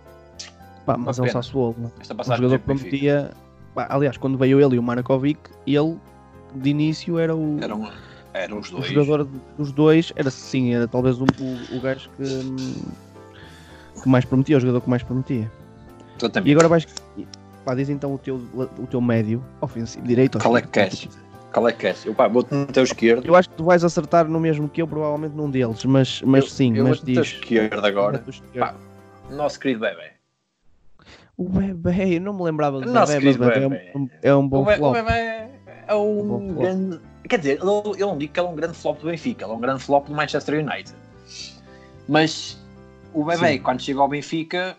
[0.84, 1.42] Pá, mas é Uma um pena.
[1.42, 1.76] Sassuolo.
[1.78, 1.90] né?
[2.10, 3.30] Um jogador que prometia.
[3.74, 5.96] Pá, aliás, quando veio ele e o Markovic, ele
[6.54, 7.88] de início era o, eram,
[8.34, 8.86] eram os o dois.
[8.88, 10.12] jogador dos dois.
[10.16, 14.90] Era sim, era talvez o, o, o gajo que, que mais prometia, o jogador que
[14.90, 15.50] mais prometia.
[16.18, 16.48] Exatamente.
[16.48, 16.86] E agora vais.
[17.64, 18.36] Pá, diz então o teu,
[18.78, 20.34] o teu médio ofensivo, direito.
[20.36, 21.08] ou Qual é que queres?
[21.52, 21.94] Qual é que?
[22.04, 23.24] Eu pá, vou-te meter o esquerdo.
[23.26, 26.44] Eu acho que tu vais acertar no mesmo que eu, provavelmente num deles, mas, mas
[26.44, 27.34] Eu- sim, eu mas vou-te o diz.
[27.34, 28.24] esquerdo agora.
[28.26, 28.58] O.
[28.58, 28.74] Pá,
[29.30, 30.10] Nosso querido bebê.
[31.36, 34.62] O bebê, eu não me lembrava do bebê, mas bebê é um, é um bom
[34.62, 34.94] o, Be- o flop.
[34.94, 35.10] bebê
[35.88, 36.58] é um Bom flop.
[36.60, 37.00] grande.
[37.32, 39.52] Quer dizer, eu, eu não digo que ele é um grande flop do Benfica, ele
[39.54, 40.94] é um grande flop do Manchester United.
[42.06, 42.58] Mas
[43.14, 43.58] o bebê, Sim.
[43.62, 44.76] quando chega ao Benfica,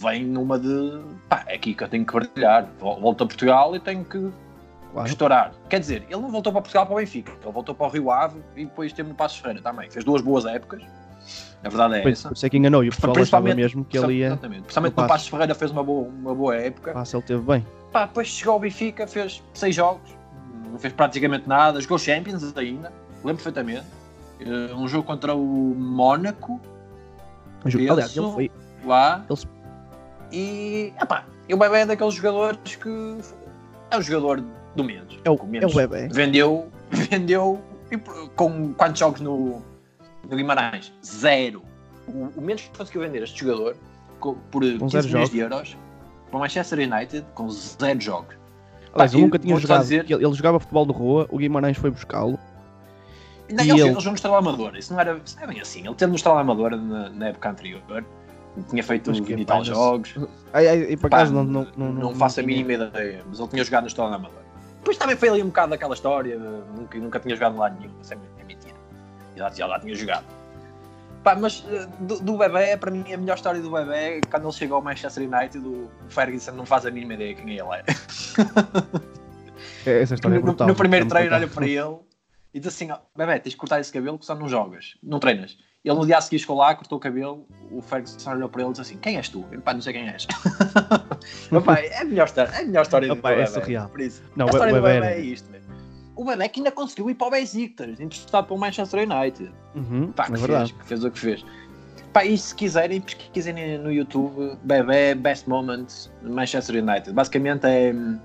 [0.00, 1.00] vem numa de.
[1.28, 2.68] pá, é aqui que eu tenho que brilhar.
[2.78, 4.30] Vol- Volto a Portugal e tenho que
[4.92, 5.08] Claro.
[5.08, 5.52] estourar.
[5.68, 8.08] Quer dizer, ele não voltou para Portugal para o Benfica, ele voltou para o Rio
[8.12, 9.90] Ave e depois teve no Passos Ferreira também.
[9.90, 10.80] Fez duas boas épocas.
[11.64, 12.28] A verdade é Pois, essa.
[12.28, 14.26] por isso é que enganou e o pessoal achava mesmo que ele ia.
[14.26, 14.62] Exatamente.
[14.62, 16.92] Principalmente no Passos Ferreira fez uma boa, uma boa época.
[16.92, 17.66] Passa, ele teve bem.
[17.90, 20.08] Pá, depois chegou ao Benfica, fez seis jogos,
[20.70, 22.92] não fez praticamente nada, jogou Champions ainda,
[23.24, 23.84] lembro perfeitamente.
[24.40, 26.60] Eh, um jogo contra o Mónaco,
[27.64, 28.50] Mas, Penso- aliás, ele foi.
[28.84, 29.24] lá.
[29.30, 29.40] Ele-
[30.32, 33.18] E, epá, o Bebé é daqueles jogadores que
[33.90, 34.42] é o jogador
[34.74, 35.18] do menos.
[35.24, 35.72] É o, com é menos.
[35.72, 36.08] o bebê.
[36.08, 37.96] Vendeu, vendeu e
[38.34, 39.62] com quantos jogos no,
[40.28, 40.92] no Guimarães?
[41.04, 41.62] Zero.
[42.08, 43.76] O, o menos que conseguiu vender este jogador
[44.50, 45.76] por 15 zero milhões de euros
[46.28, 48.36] para o Manchester United com zero jogos.
[48.94, 49.80] Aliás, eu nunca tinha jogado.
[49.82, 52.38] dizer- Ele, ele jogava futebol de rua, o Guimarães foi buscá-lo.
[53.50, 54.78] Não, ele, ele- ele jogou no Estrela Amadora.
[54.78, 55.84] Isso não, era, isso não é bem assim.
[55.86, 57.82] Ele teve no Estrela Amadora na, na época anterior.
[58.70, 60.14] Tinha feito Mas 20 que e tal jogos.
[60.52, 63.22] Ai, ai, e por acaso não, não, não, não faço a mínima ideia.
[63.28, 64.44] Mas ele tinha jogado no Estrela Amadora.
[64.78, 66.38] Depois também foi ali um bocado daquela história.
[66.38, 67.90] Nunca, nunca tinha jogado lá nenhum.
[68.00, 68.74] Isso é, é mentira.
[69.36, 70.24] Já, já lá tinha jogado.
[71.24, 74.44] Pá, mas eh, do, do bebê, para mim, a melhor história do bebê é quando
[74.44, 77.84] ele chega ao Manchester United, o Ferguson não faz a mínima ideia quem ele é.
[79.86, 80.66] É, Essa história é brutal.
[80.68, 81.96] no primeiro é treino olha para ele
[82.52, 85.18] e diz assim: "Ó, bebê, tens de cortar esse cabelo que só não jogas, não
[85.18, 85.56] treinas.
[85.84, 88.70] Ele no dia a seguir chegou lá, cortou o cabelo, o Ferguson olhou para ele
[88.70, 89.44] e disse assim: Quem és tu?
[89.52, 90.26] Ele, pá, não sei quem és.
[91.52, 93.46] Opa, é a melhor história, é a melhor história do Opa, é bebé.
[93.46, 93.88] surreal.
[93.90, 94.22] Por isso.
[94.34, 95.63] Não, a história do bebé bebé era- é isto, velho.
[96.16, 99.52] O que ainda conseguiu ir para o Besiktas, emprestado para o Manchester United.
[99.74, 100.70] Uhum, Pá, é que, verdade.
[100.70, 101.44] fez, que fez o que fez.
[102.12, 107.12] Pá, e se quiserem, pesquisem no YouTube Bebé Best Moments Manchester United.
[107.12, 108.18] Basicamente é hum,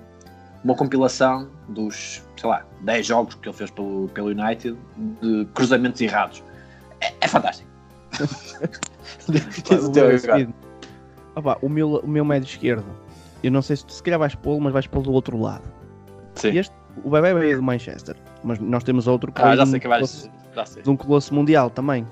[0.64, 4.78] uma compilação dos, sei lá, 10 jogos que ele fez pelo, pelo United
[5.22, 6.44] de cruzamentos errados.
[7.02, 7.70] É, é fantástico.
[9.30, 10.50] O agora.
[11.36, 12.86] Opa, o, meu, o meu médio esquerdo,
[13.44, 15.64] eu não sei se se calhar vais pô-lo, mas vais pô-lo do outro lado.
[16.36, 16.58] Sim.
[16.58, 19.72] Este, o bebê veio do Manchester, mas nós temos outro que Ah, já de um
[19.72, 20.28] sei que vais.
[20.54, 22.06] colosso- de um colosso mundial também,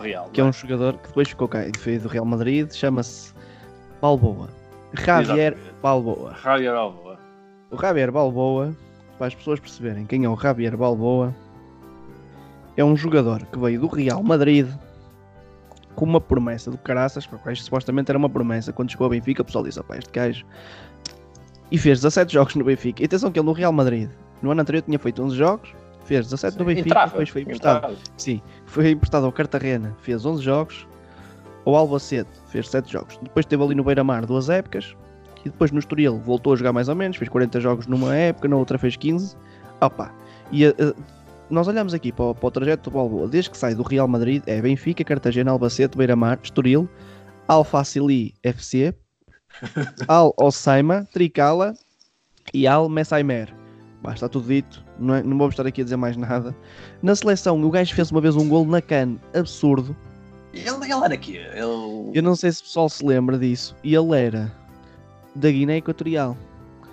[0.00, 0.28] Real.
[0.32, 3.32] que é um não jogador que depois ficou cá, veio do Real Madrid, chama-se
[4.00, 4.48] Balboa.
[4.94, 5.74] Javier Exatamente.
[5.82, 6.34] Balboa.
[6.42, 7.18] Javier Alva.
[7.70, 8.74] O Javier Balboa,
[9.18, 11.34] para as pessoas perceberem quem é o Javier Balboa,
[12.76, 14.66] é um jogador que veio do Real Madrid
[15.94, 18.72] com uma promessa do caraças, para quais supostamente era uma promessa.
[18.72, 20.46] Quando chegou ao Benfica, o pessoal disse: opá, este gajo.
[21.70, 23.02] E fez 17 jogos no Benfica.
[23.02, 24.08] E atenção que ele no Real Madrid,
[24.42, 25.70] no ano anterior tinha feito 11 jogos,
[26.04, 27.76] fez 17 no Benfica, Entrava, depois foi emprestado.
[27.76, 27.96] entrava.
[28.16, 30.86] Sim, foi emprestado ao Cartagena, fez 11 jogos.
[31.66, 33.18] Ao Albacete, fez 7 jogos.
[33.22, 34.96] Depois esteve ali no Beira-Mar duas épocas.
[35.44, 38.48] E depois no Estoril voltou a jogar mais ou menos, fez 40 jogos numa época,
[38.48, 39.36] na outra fez 15.
[39.80, 40.12] Opa,
[40.50, 40.94] e eh, eh,
[41.50, 44.08] nós olhamos aqui para o, para o trajeto do Balboa, desde que sai do Real
[44.08, 46.88] Madrid, é Benfica, Cartagena, Albacete, Beira-Mar, Estoril,
[47.46, 48.94] Al Facili FC,
[50.06, 51.74] Al Ossaima, Tricala
[52.52, 53.52] e Al Messaimer.
[54.14, 56.54] Está tudo dito, não, é- não vou estar aqui a dizer mais nada.
[57.02, 59.94] Na seleção, o gajo fez uma vez um gol na CAN, absurdo.
[60.54, 61.36] Ele, ele era aqui.
[61.36, 62.10] Ele...
[62.14, 63.76] Eu não sei se o pessoal se lembra disso.
[63.84, 64.50] E ele era
[65.34, 66.36] da Guiné Equatorial.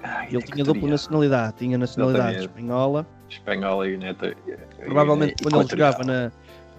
[0.04, 1.56] Ai, Ele tinha dupla nacionalidade.
[1.58, 2.60] Tinha nacionalidade Exatamente.
[2.62, 3.08] espanhola.
[3.30, 4.36] Espanhola e neta.
[4.84, 6.32] Provavelmente quando ele jogava na,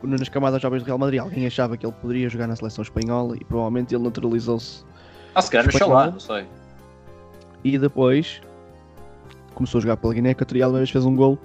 [0.02, 3.36] nas camadas jovens do Real Madrid, alguém achava que ele poderia jogar na seleção espanhola
[3.36, 4.84] e provavelmente ele naturalizou-se.
[5.36, 5.72] Ah, se calhar no.
[5.72, 6.46] Xalá, não sei.
[7.62, 8.40] E depois
[9.54, 11.38] começou a jogar pela Guiné Equatorial, uma vez fez um gol.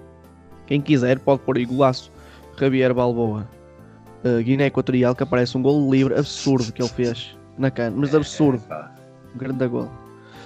[0.66, 2.10] Quem quiser pode pôr aí golaço
[2.58, 3.46] Javier Balboa.
[4.24, 8.16] Uh, Guiné Equatorial, que aparece um gol livre absurdo que ele fez na cana, mas
[8.16, 8.86] absurdo, É,
[9.36, 9.90] um grande gol.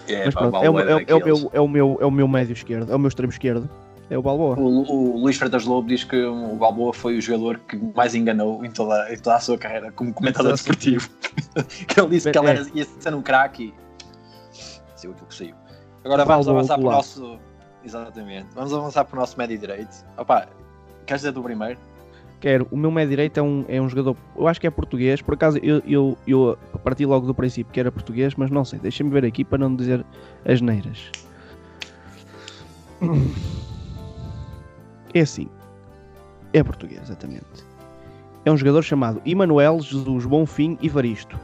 [0.07, 2.11] É, Mas pronto, o é, o, é, é o meu, é, o meu, é o
[2.11, 3.69] meu médio esquerdo, é o meu extremo esquerdo,
[4.09, 4.57] é o Balboa.
[4.59, 8.63] O, o Luís Freitas Lobo diz que o Balboa foi o jogador que mais enganou
[8.65, 10.69] em toda, em toda a sua carreira como comentador Exato.
[10.69, 11.09] desportivo.
[11.87, 12.51] que ele disse que ele É.
[12.51, 13.73] era, ia ser um craque
[14.53, 15.55] e saiu aquilo que saiu.
[16.03, 17.39] Agora O vamos Balboa avançar para o nosso.
[17.83, 18.47] Exatamente.
[18.53, 20.05] Vamos avançar para o nosso médio direito.
[20.17, 20.47] Opa,
[21.05, 21.79] queres dizer do primeiro?
[22.39, 25.21] Quero, o meu médio direito é um, é um jogador, eu acho que é português,
[25.21, 28.77] por acaso eu, eu, eu parti logo do princípio que era português, mas não sei,
[28.77, 30.05] deixa-me ver aqui para não dizer
[30.45, 31.09] as neiras.
[35.15, 35.47] É assim,
[36.53, 37.65] é português, exatamente.
[38.43, 41.39] É um jogador chamado Emanuel Jesus Bonfim Ivaristo,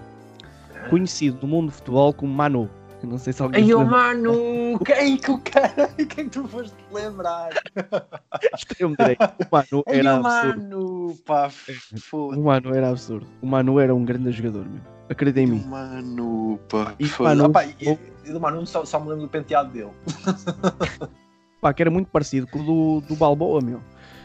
[0.89, 2.69] conhecido no mundo do futebol como Manu.
[3.01, 4.77] Eu não sei se alguém Ai, o mano!
[4.85, 5.87] Quem que o cara?
[6.07, 7.49] Quem tu foste lembrar?
[8.53, 9.23] Extremo direito.
[9.23, 10.59] O Manu era o absurdo.
[10.61, 11.17] mano!
[11.25, 13.25] Pá, O foda Manu era absurdo.
[13.41, 14.81] O Manu era um grande jogador, meu.
[15.09, 15.63] Acredita em mim.
[15.67, 16.93] Mano, pá.
[16.99, 17.07] E.
[17.19, 17.75] Manu- Opa, e,
[18.23, 19.89] e do Manu só, só me lembro do penteado dele.
[21.61, 22.63] Pá, que era muito parecido com o
[23.01, 23.79] do, do Balboa, meu.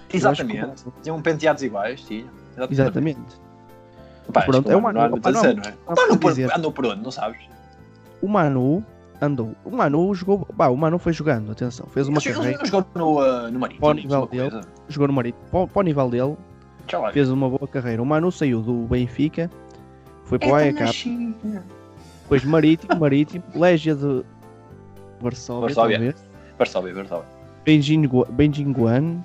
[0.08, 0.60] Que Exatamente.
[0.60, 2.24] Balboa- Tinham penteados iguais, tinha.
[2.70, 3.20] Exatamente.
[4.32, 6.16] Pá, Pronto, que é o Manu não há muito a dizer, não- é?
[6.18, 6.56] por- dizer.
[6.56, 7.38] Andou por onde, não sabes?
[8.22, 8.82] O Manu
[9.20, 9.54] andou.
[9.64, 10.46] O Manu jogou.
[10.46, 11.86] Pá, o Manu foi jogando, atenção.
[11.88, 13.92] Fez uma carreira, ele jogou no, uh, no Marítimo.
[13.92, 14.50] Nível dele.
[14.50, 14.68] coisa.
[14.88, 15.44] jogou no Marítimo.
[15.50, 16.36] Para, para o nível dele,
[17.12, 18.02] fez uma boa carreira.
[18.02, 19.50] O Manu saiu do Benfica,
[20.24, 21.34] foi para o Eita, AEK,
[22.22, 24.24] depois Marítimo, Marítimo, Légia de
[25.20, 25.96] Varsóvia, Varsóvia.
[25.98, 26.35] talvez.
[26.58, 27.26] Varsóvia, Varsóvia.
[27.64, 29.22] Benjingu- Benjinguan,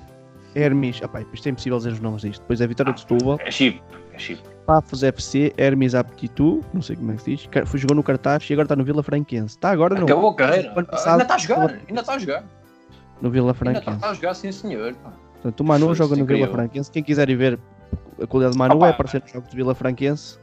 [0.55, 0.99] Hermes.
[1.03, 2.41] Ah, pá, isto é impossível dizer os nomes disto.
[2.41, 3.37] Depois é Vitória de Setúbal.
[3.45, 3.81] É Chipre,
[4.13, 4.51] é Chipre.
[4.65, 8.47] Pafos FC, Hermes Aptitu, não sei como é que se diz, foi, jogou no cartaz
[8.49, 9.55] e agora está no Vila Franquense.
[9.55, 10.71] Está agora no, Acabou a carreira.
[10.75, 12.43] Ah, passado- Ainda está a jogar, ainda está a jogar.
[13.21, 13.89] no Vila Ainda Franquense.
[13.91, 14.93] está a jogar, sim senhor.
[15.33, 16.47] Portanto, o Manu Foda-se, joga no Vila.
[16.47, 16.91] Franquense.
[16.91, 17.59] Quem quiser ir ver
[18.21, 18.87] a qualidade do Manu Opa.
[18.87, 20.37] é aparecer nos jogos de Vila Franquense.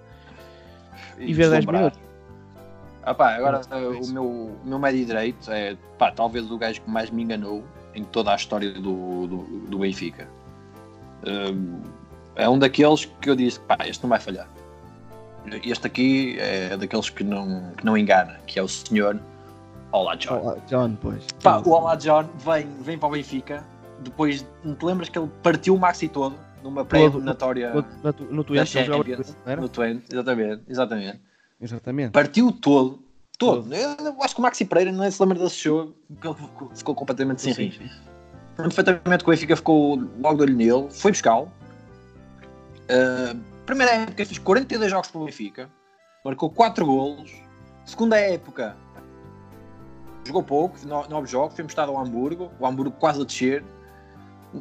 [1.19, 1.81] E ver 10 deslumbrar.
[1.83, 2.01] minutos.
[3.09, 6.91] Ah pá, agora é o meu, meu médio direito é pá, talvez o gajo que
[6.91, 10.29] mais me enganou em toda a história do, do, do Benfica.
[11.27, 11.81] Um,
[12.37, 14.47] é um daqueles que eu disse, pá, este não vai falhar.
[15.65, 19.19] Este aqui é daqueles que não, que não engana, que é o senhor
[19.91, 20.41] Olá John.
[20.41, 21.27] Olá, John, pois.
[21.43, 23.65] Pá, o Olá John vem, vem para o Benfica,
[24.01, 28.45] depois, não te lembras que ele partiu o Maxi todo numa pré-eliminatória No, no, no
[28.47, 31.21] no Champions, Twente, no Twente, exatamente, exatamente.
[31.61, 32.13] Exatamente.
[32.13, 33.03] Partiu todo,
[33.39, 33.63] todo.
[33.63, 33.75] Todo.
[33.75, 36.95] Eu, acho que o Maxi Pereira não se lembra desse jogo, porque ele ficou, ficou
[36.95, 37.73] completamente sem.
[38.59, 41.51] Lembro perfeitamente que o Benfica ficou logo de olho nele, foi buscá-lo.
[42.91, 45.71] Uh, primeira época fiz 42 jogos pelo Benfica,
[46.25, 47.33] marcou 4 golos.
[47.85, 48.77] Segunda época
[50.27, 53.65] jogou pouco, 9 jogos, foi emprestado ao Hamburgo, o Hamburgo quase a descer.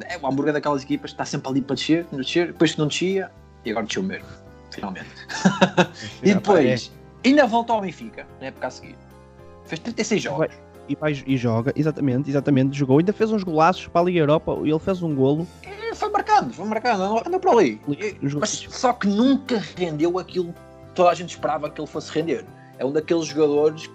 [0.04, 2.72] É, o Hamburgo é daquelas equipas que está sempre ali para descer, não descer, depois
[2.72, 3.30] que não descia,
[3.64, 4.28] e agora desceu mesmo,
[4.70, 5.08] finalmente.
[6.22, 6.92] E depois,
[7.24, 8.96] ainda voltou ao Benfica, na época a seguir.
[9.66, 10.48] Fez 36 jogos.
[10.88, 12.76] E, vai, e joga, exatamente, exatamente.
[12.76, 14.58] Jogou, ainda fez uns golaços para a Liga Europa.
[14.62, 15.46] Ele fez um golo.
[15.62, 17.80] E foi marcado marcando, foi marcando, andou, por ali.
[18.22, 18.66] Mas gols.
[18.70, 22.44] só que nunca rendeu aquilo que toda a gente esperava que ele fosse render.
[22.78, 23.90] É um daqueles jogadores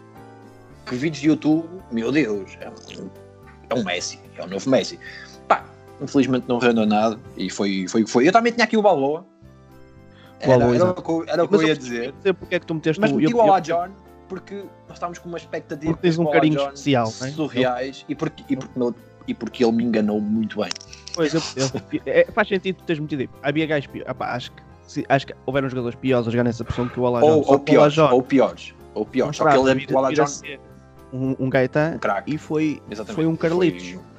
[0.86, 3.10] que vídeos de YouTube, meu Deus, é um,
[3.70, 5.00] é um Messi, é o novo Messi.
[5.48, 5.64] Pá,
[6.02, 8.28] infelizmente não rendeu nada e foi, foi foi.
[8.28, 9.26] Eu também tinha aqui o Balboa.
[10.43, 12.13] Era, era, o que eu- era o que eu ia dizer.
[12.21, 13.89] sei porque é que tu meteste Mas meti o eu- John
[14.27, 14.56] porque
[14.88, 17.32] nós estávamos com uma expectativa Porque tens um carinho John especial, não é?
[17.32, 20.69] surreais e porque, e, porque, e porque ele me enganou muito bem.
[21.15, 23.29] Pois, eu, eu- é, faz sentido tu teres metido.
[23.41, 24.12] Havia gajos piores.
[24.19, 27.27] Acho, que, se- acho que houveram jogadores piores a jogar nessa posição que o Alajon.
[27.27, 29.38] Ou, ou piores, ou piores, ou piores.
[29.38, 30.25] Só que ele é o Ala John,
[31.13, 33.15] um, um Gaetan um e foi, Exatamente.
[33.15, 33.89] foi um Carlitos.
[33.91, 34.12] Foi,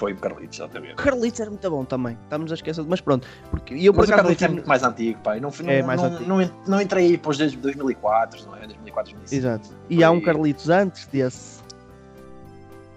[0.00, 0.94] foi o Carlitos, exatamente.
[0.94, 2.16] O Carlitos era muito bom também.
[2.24, 2.84] Estamos a esquecer.
[2.88, 3.28] Mas pronto.
[3.50, 5.38] Porque eu Mas o Carlitos é muito mais antigo, pai.
[5.40, 6.28] Não, não, É mais não, antigo.
[6.28, 8.60] não, não entrei aí para os desde 2004, não é?
[8.66, 9.34] 2004, 2005.
[9.38, 9.68] Exato.
[9.90, 11.60] E há um Foi- Carlitos antes desse.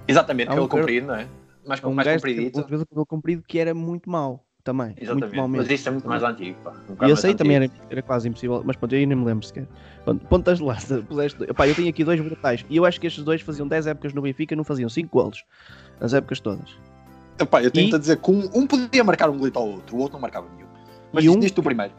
[0.07, 1.27] Exatamente, Há um pelo Car- comprido, não é?
[1.65, 2.63] Mais, Um mais gajo que- um compridito.
[2.89, 4.87] cabelo comprido que era muito mau também.
[4.87, 5.35] Muito Exatamente.
[5.35, 6.73] mau Mas isso é muito mais antigo, pá.
[6.89, 9.25] Um E esse aí também era, era quase impossível, mas pronto, eu aí nem me
[9.25, 9.65] lembro sequer.
[10.03, 11.41] Pronto, pontas de lança, puseste.
[11.43, 12.65] Epá, eu tenho aqui dois brutais.
[12.69, 15.09] E eu acho que estes dois faziam 10 épocas no Benfica e não faziam 5
[15.17, 15.43] golos.
[16.01, 16.69] As épocas todas.
[17.43, 19.99] Epá, eu tenho-te E- dizer que um, um podia marcar um golito ao outro, o
[19.99, 20.67] outro não marcava nenhum.
[21.11, 21.93] Mas E diz, um- diz tu primeiro.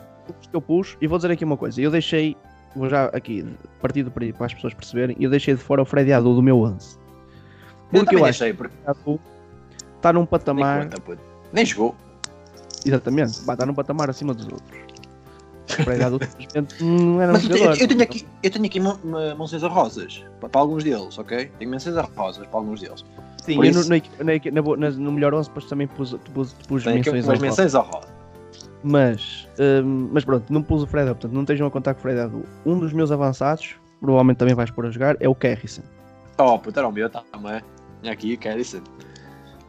[0.50, 2.36] Que eu pus, e vou dizer aqui uma coisa, eu deixei,
[2.74, 3.46] vou já aqui,
[3.80, 6.58] partido para, para as pessoas perceberem, eu deixei de fora o Freddy Adu do meu
[6.60, 6.96] 11.
[6.96, 9.20] Eu Porque também eu, acho deixei, porque que o Adu
[9.96, 11.20] está num nem patamar, conta, puto.
[11.52, 11.94] Nem jogou.
[12.86, 14.78] exatamente, está num patamar acima dos outros.
[16.80, 17.80] Não era um Mas eu, tenho- jogador.
[17.82, 18.80] eu tenho aqui, eu tenho aqui
[19.38, 21.50] menções rosas para, alguns deles, ok?
[21.58, 23.04] Tenho menções rosas para alguns deles.
[23.42, 26.84] Sim, por eu isso- no, na, na, no melhor 11 depois também pus, pus, pus
[26.86, 28.12] menções ao menções rosas.
[28.82, 32.02] Mas, hum, mas pronto, não pus o Fred portanto não estejam a contar com o
[32.02, 32.44] Fred Adu.
[32.66, 35.82] Um dos meus avançados, provavelmente também vais pôr a jogar, é o Kerrison.
[36.38, 37.62] Oh, puta, era o meu também.
[38.02, 38.82] Vinha aqui, Kerrison.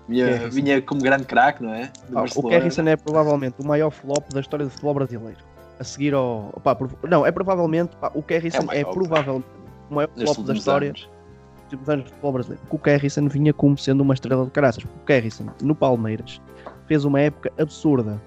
[0.08, 1.92] Vinha, vinha como grande craque, não é?
[2.14, 2.50] Ah, o.
[2.50, 5.40] Kerrison é provavelmente o maior flop da história do futebol brasileiro.
[5.80, 6.54] A seguir ao.
[6.64, 7.96] Pá, não, é provavelmente.
[7.98, 9.46] pá, o É Kerrison é, maior, provavelmente
[9.90, 11.02] o maior flop da história anos.
[11.02, 12.62] dos últimos anos do futebol brasileiro.
[12.64, 14.84] Porque o Kerrison vinha como sendo uma estrela de caraças.
[14.84, 16.42] Porque o Kerrison, no Palmeiras,
[16.88, 18.22] fez uma época absurda.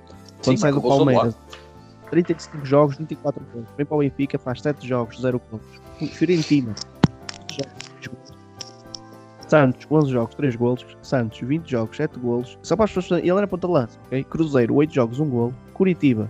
[0.45, 1.37] Quando Sim, sai do Palmeiras,
[2.11, 3.67] 35 jogos, 24 gols.
[3.77, 6.13] Vem para o Benfica, faz 7 jogos, 0 gols.
[6.13, 6.75] Fiorentina,
[9.49, 10.87] Santos, 11 jogos, 3 golos.
[11.03, 12.59] Santos, 20 jogos, 7 golos.
[12.63, 13.21] Só para as pessoas.
[13.21, 14.23] Ele era ponta de lança, ok?
[14.25, 15.55] Cruzeiro, 8 jogos, 1 golo.
[15.73, 16.29] Curitiba,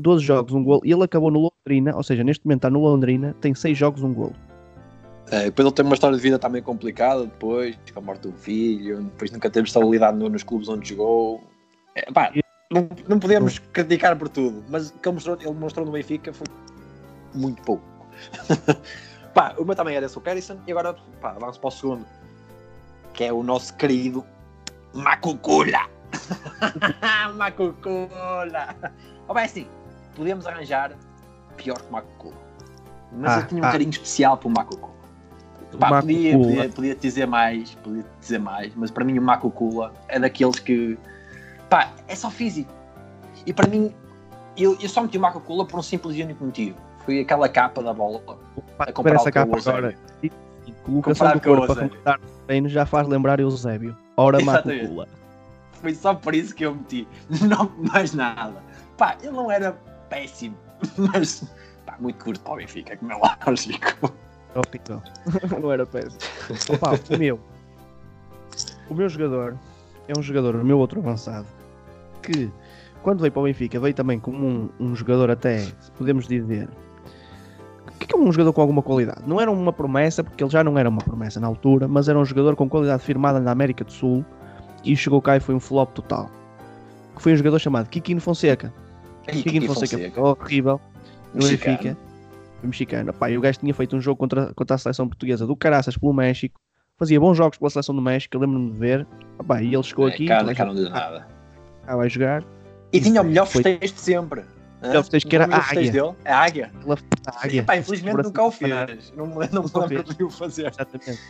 [0.00, 0.80] 12 jogos, 1 golo.
[0.84, 4.02] E ele acabou no Londrina, ou seja, neste momento está no Londrina, tem 6 jogos,
[4.02, 4.34] 1 golo.
[5.30, 8.32] É, depois ele tem uma história de vida também complicada, depois, com a morte do
[8.32, 11.42] filho, depois nunca teve estabilidade no- nos clubes onde jogou.
[11.94, 12.32] É, pá,
[12.70, 16.32] não, não podemos criticar por tudo, mas o que ele mostrou, ele mostrou no Benfica
[16.32, 16.46] foi
[17.34, 17.82] muito pouco.
[19.32, 22.04] pá, o meu também era esse, o Kerrison, e agora pá, vamos para o segundo,
[23.14, 24.24] que é o nosso querido
[24.92, 25.88] Macucula.
[27.36, 28.76] Macucula.
[29.28, 29.66] Oh, bem, assim,
[30.14, 30.92] podemos arranjar
[31.56, 32.34] pior que o Macucula.
[33.12, 33.72] Mas Ah, eu tinha um ah.
[33.72, 34.52] carinho especial para o.
[35.78, 36.46] Pá, Maco podia, Cula.
[36.46, 40.58] podia, podia dizer mais, podia dizer mais, mas para mim o Maco Cula é daqueles
[40.58, 40.98] que
[41.70, 42.70] pá, é só físico.
[43.46, 43.94] E para mim,
[44.56, 46.76] eu, eu só meti o Maco Cula por um simples e único motivo.
[47.04, 48.20] Foi aquela capa da bola.
[48.76, 49.96] Pá, A comparar essa com o capa agora.
[50.22, 50.30] E
[50.66, 53.96] e colocação do com o corpo para completar o treino já faz lembrar Eusébio.
[54.16, 54.42] Ora.
[54.44, 55.08] Macula.
[55.72, 57.08] Foi só por isso que eu meti.
[57.42, 58.62] Não mais nada.
[58.96, 59.76] Pá, ele não era
[60.12, 60.54] péssimo,
[61.12, 61.50] mas
[61.86, 64.12] pá, muito curto para o Benfica, como é lógico.
[64.54, 65.02] Horrível.
[65.60, 66.20] não era péssimo.
[66.74, 67.40] Opa, o meu.
[68.90, 69.56] O meu jogador
[70.06, 71.46] é um jogador, o meu outro avançado,
[72.22, 72.50] que
[73.02, 76.68] quando veio para o Benfica veio também como um, um jogador até, podemos dizer,
[77.98, 79.22] que é um jogador com alguma qualidade.
[79.26, 82.18] Não era uma promessa, porque ele já não era uma promessa na altura, mas era
[82.18, 84.24] um jogador com qualidade firmada na América do Sul
[84.84, 86.28] e chegou cá e foi um flop total.
[87.16, 88.72] Que foi um jogador chamado Kikino Fonseca.
[89.28, 90.80] Aí, Kikino Fonseca, foi horrível
[91.34, 91.46] no.
[91.48, 91.96] Benfica.
[92.60, 93.12] Foi mexicano.
[93.12, 95.96] Pá, e o gajo tinha feito um jogo contra, contra a seleção portuguesa do Caraças
[95.96, 96.60] pelo México.
[96.98, 99.06] Fazia bons jogos pela seleção do México, lembro-me de ver.
[99.46, 101.26] Pá, e ele chegou É, aqui, cá, toda a cá gente, não diz nada.
[101.86, 102.44] ah, vai jogar.
[102.92, 104.44] E tinha o melhor Foi- festejo de sempre.
[104.82, 106.14] melhor festejo que era Não o a festejo dele?
[106.24, 106.70] É a águia.
[107.26, 107.62] A águia.
[107.64, 109.12] Pá, infelizmente nunca o fez.
[109.16, 110.66] Não me não me o lembro de o fazer.
[110.68, 111.20] Exatamente.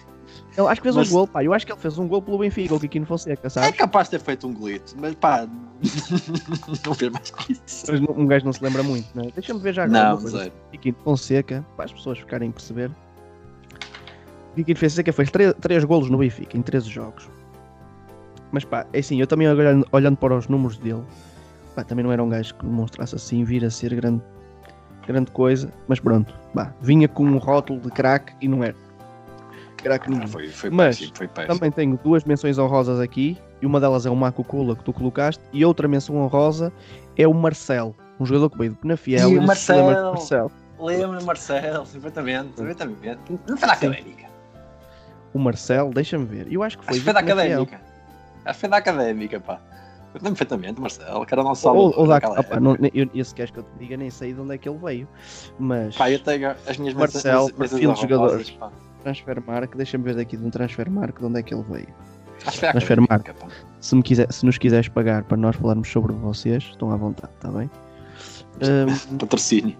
[0.56, 1.42] Ele, acho que fez Mas- um gol, pá.
[1.42, 3.76] Eu acho que ele fez um gol pelo Benfica, o Kikino Fonseca, É sabes?
[3.78, 5.46] capaz de ter feito um golito, mas pá,
[6.84, 7.86] não fez mais que isso.
[7.90, 9.30] Mas um gajo não se lembra muito, né?
[9.34, 10.10] Deixa-me ver já agora.
[10.10, 10.52] Não, zero.
[10.70, 12.90] Kikino Fonseca, para as pessoas ficarem a perceber.
[14.54, 17.28] Kikino Fonseca fez 3 golos no Benfica em 13 jogos.
[18.50, 21.02] Mas pá, é assim, eu também olhando, olhando para os números dele,
[21.74, 24.22] pá, também não era um gajo que demonstrasse assim vir a ser grande,
[25.06, 28.76] grande coisa, mas pronto, pá, vinha com um rótulo de craque e não era.
[29.82, 30.26] Craque Ah, nenhum.
[30.26, 31.54] foi, foi Mas péssimo, foi péssimo.
[31.54, 34.92] Também tenho duas menções honrosas aqui, e uma delas é o Marco Cula que tu
[34.92, 36.72] colocaste, e outra menção honrosa
[37.16, 39.30] é o Marcel, um jogador que veio do Penafiel.
[39.30, 39.84] E o não Marcel?
[39.84, 40.50] Marcel.
[40.78, 43.20] Lembro-me, Marcelo, perfeitamente, perfeitamente.
[43.48, 44.26] Não foi da académica.
[45.32, 46.46] O Marcel, deixa-me ver.
[46.52, 46.92] Eu acho que foi.
[46.94, 47.80] Acho que foi da académica.
[48.44, 49.60] Acho que foi da académica, pá.
[50.14, 53.34] Eu lembro perfeitamente, Marcelo, que era o nosso Ou, ou da, opa, não, eu, esse
[53.34, 55.08] queres que eu te diga, nem sei de onde é que ele veio.
[55.58, 58.24] Mas Pá, eu tenho as minhas Marcelo, perfil de jogador.
[58.26, 58.70] honrosas, pá.
[59.02, 61.88] Transfermark, deixa-me ver daqui de um Transfermark de onde é que ele veio.
[62.46, 63.46] Acho que foi da Transfer académica, pá.
[63.80, 67.32] Se, me quiser, se nos quiseres pagar para nós falarmos sobre vocês, estão à vontade,
[67.34, 67.70] está bem?
[68.62, 69.76] Hum, Patrocínio.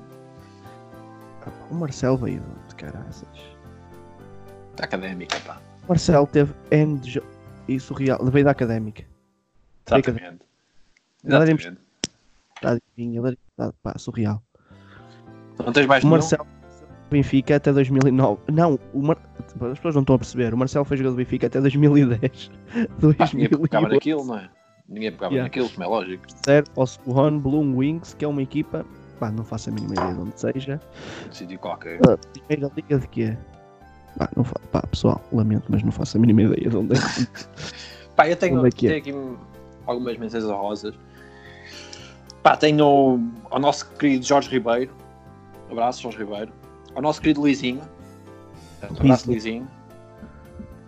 [1.70, 3.28] o Marcel veio de caraças?
[4.76, 5.60] Da académica, pá.
[5.84, 7.22] O Marcel teve N de jo-
[7.68, 9.04] e surreal, veio da académica.
[9.86, 10.42] Exatamente.
[11.24, 11.78] Exatamente.
[12.56, 12.78] Está
[13.26, 14.42] era pá, surreal.
[15.58, 16.20] Não tens mais O nenhum?
[17.12, 18.40] Benfica até 2009.
[18.52, 19.16] Não, o Mar...
[19.38, 20.52] as pessoas não estão a perceber.
[20.54, 22.50] O Marcel foi jogador do Benfica até 2010.
[23.16, 23.92] Pá, ninguém pegava 2008.
[23.92, 24.50] naquilo, não é?
[24.88, 25.44] Ninguém pegava Yeah.
[25.44, 26.24] naquilo, como é lógico.
[26.44, 28.84] Zero ao Suwon Bloom Wings, que é uma equipa,
[29.18, 30.80] pá, não faço a mínima ideia de onde seja.
[31.28, 32.00] Um sítio qualquer.
[32.08, 33.36] Ah, Primeira liga de quê?
[34.18, 34.58] Pá, não fa...
[34.70, 36.98] pá, pessoal, lamento, mas não faço a mínima ideia de onde é.
[38.16, 39.00] Pá, eu tenho, é que é?
[39.00, 39.38] tenho aqui
[39.86, 40.94] algumas mensagens honrosas.
[42.42, 43.20] Pá, tenho o,
[43.50, 44.92] ao nosso querido Jorge Ribeiro.
[45.70, 46.52] Abraço, Jorge Ribeiro.
[46.94, 47.80] Ao nosso querido Luizinho.
[48.82, 49.66] Abraço, Luizinho.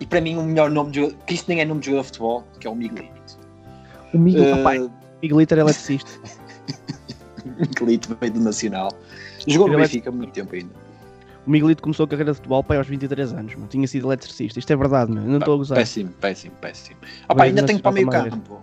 [0.00, 2.02] E para mim, o melhor nome de jogador, que isto nem é nome de jogador
[2.02, 3.38] de futebol, que é o Miguelito.
[4.12, 4.90] O Miguel, Eh, rapaz,
[5.22, 6.10] Miguelito era eletricista.
[7.56, 8.90] Miguelito veio do Nacional.
[9.46, 10.84] Jogou no é- Benfica há muito tempo ainda.
[11.46, 13.66] O Miguelito começou a carreira de futebol pai aos 23 anos, mano.
[13.68, 14.58] tinha sido eletricista.
[14.58, 15.22] Isto é verdade, meu.
[15.22, 15.76] Não estou a gozar.
[15.76, 16.96] Péssimo, péssimo, péssimo.
[17.28, 18.62] Pá, Veio ainda tenho para o meio campo.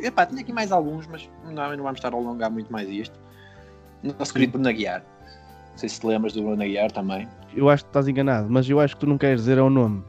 [0.00, 3.18] Epá, tinha aqui mais alguns, mas não, não vamos estar a alongar muito mais isto.
[4.02, 5.04] Nosso querido Bruno Aguiar.
[5.76, 7.28] Não sei se te lembras do Bruno Aguiar também.
[7.54, 9.68] Eu acho que estás enganado, mas eu acho que tu não queres dizer é o
[9.68, 10.02] nome.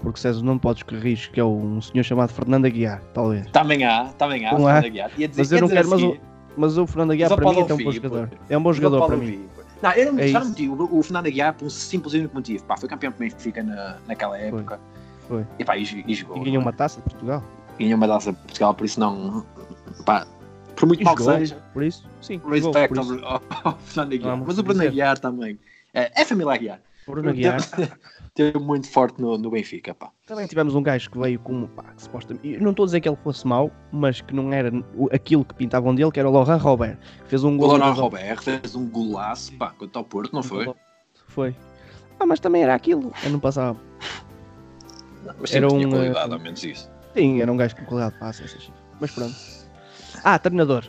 [0.00, 3.50] Porque se és o nome podes corrigir que é um senhor chamado Fernando Aguiar, talvez.
[3.50, 4.78] Também há, também há, há.
[4.78, 5.10] Aguiar.
[5.18, 6.16] Ia dizer, Mas eu não quero, mas a o,
[6.56, 8.30] mas o Fernando Aguiar para mim pode é um bom jogador.
[8.48, 9.48] É um bom jogador para mim.
[9.82, 10.54] Não, eu não, É já não isso.
[10.54, 12.62] digo, o Fernando Aguiar por um simples e único motivo.
[12.64, 14.78] Pá, foi campeão do Benfica na, naquela época.
[15.26, 15.44] Foi.
[15.58, 16.36] E, pá, e, e jogou.
[16.36, 17.42] E ganhou uma taça de Portugal.
[17.80, 19.44] ganhou uma taça de Portugal, por isso não.
[20.04, 20.24] Pá,
[20.78, 22.40] por muito mal que seja, Por isso, sim.
[22.46, 23.40] Respect por ao,
[23.80, 24.36] Fernando Aguiar.
[24.46, 24.82] Mas o Bruno.
[24.82, 25.58] Aguiar também.
[25.92, 26.80] É, é família Aguiar.
[27.06, 27.60] O Bruno Aguiar.
[28.34, 30.10] Teve muito forte no, no Benfica, pá.
[30.26, 32.46] Também tivemos um gajo que veio como, pá, que supostamente.
[32.54, 35.44] eu Não estou a dizer que ele fosse mau, mas que não era o- aquilo
[35.44, 36.98] que pintavam dele, que era o Laurent Robert.
[37.22, 37.68] que Fez um O gol.
[37.68, 40.72] Laurent nas- Robert fez um golaço, pá, contra o Porto, não foi?
[41.28, 41.54] Foi.
[42.20, 43.12] Ah, mas também era aquilo.
[43.24, 43.78] Eu não passava.
[45.24, 46.90] Não, mas Era sempre tinha um, qualidade, eh, ao menos isso.
[47.14, 48.70] Sim, era um gajo com qualidade de passe, essas.
[49.00, 49.34] Mas pronto.
[50.24, 50.84] Ah, treinador.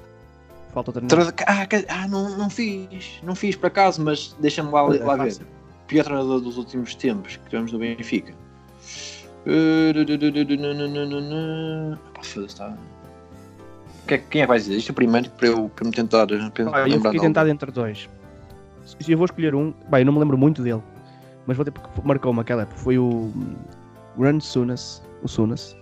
[0.74, 1.34] Falta o treinador.
[1.48, 5.16] Ah, que- ah, não, não fiz, não fiz por acaso, mas deixa-me lá, É lá
[5.16, 5.38] ver.
[5.88, 8.34] Pior treinador dos últimos tempos que tivemos no Benfica.
[12.14, 12.74] Pá, foda-se, tá.
[14.08, 16.88] Que- Quem é que vai dizer isto primeiro para eu, para me tentar pensar, Ah,
[16.90, 18.10] eu fiquei tentado entre dois.
[18.86, 20.82] Se eu vou escolher um, bem, eu não me lembro muito dele,
[21.46, 22.78] mas vou ter porque marcou-me aquela época.
[22.80, 23.32] Foi o
[24.18, 25.76] Run Sunas, o Sunas,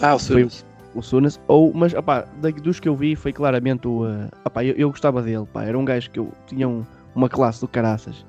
[0.00, 0.66] Ah, o foi seu.
[0.96, 2.24] O Sunas, ou, mas opá,
[2.62, 4.04] dos que eu vi foi claramente o.
[4.06, 7.28] Uh, opá, eu, eu gostava dele, pá, era um gajo que eu tinha um- uma
[7.28, 8.24] classe do caraças.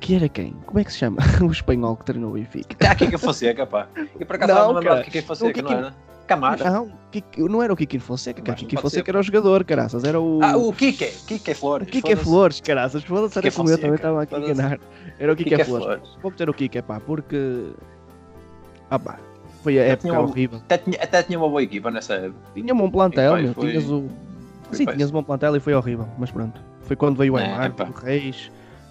[0.00, 0.52] Que era quem?
[0.66, 1.18] Como é que se chama?
[1.40, 2.76] o espanhol que treinou o Benfica.
[2.88, 3.86] Ah, Kika Fonseca, pá.
[4.18, 5.02] Eu por acaso Não, não, cara.
[5.02, 5.94] de Kika Fonseca, não era?
[6.26, 6.64] Camacho.
[6.64, 8.56] Não, Kiki- não era o Kiki Fonseca, cara.
[8.56, 9.10] Kiki Fonseca ser.
[9.10, 10.40] era o jogador, caraças, era o.
[10.42, 11.88] Ah, o Kike, Kike Flores.
[11.88, 12.16] O Kike.
[12.16, 14.80] Flores, caraças, foda-se, era como eu também estava aqui a enganar.
[15.18, 15.84] Era o Kike Flores.
[15.86, 16.08] Flores.
[16.22, 17.72] Vou meter o Kike, pá, porque.
[18.90, 19.18] Ah pá,
[19.62, 20.58] foi a época uma- horrível.
[20.64, 22.38] Até tinha, até tinha uma boa equipa nessa época.
[22.54, 23.54] Tinha um bom plantel, meu.
[23.54, 24.08] foi- Tinhas o.
[24.68, 26.60] foi Sim, tinhas um bom plantel e foi horrível, mas pronto.
[26.82, 28.50] Foi quando veio o É, Aymar, o Reis,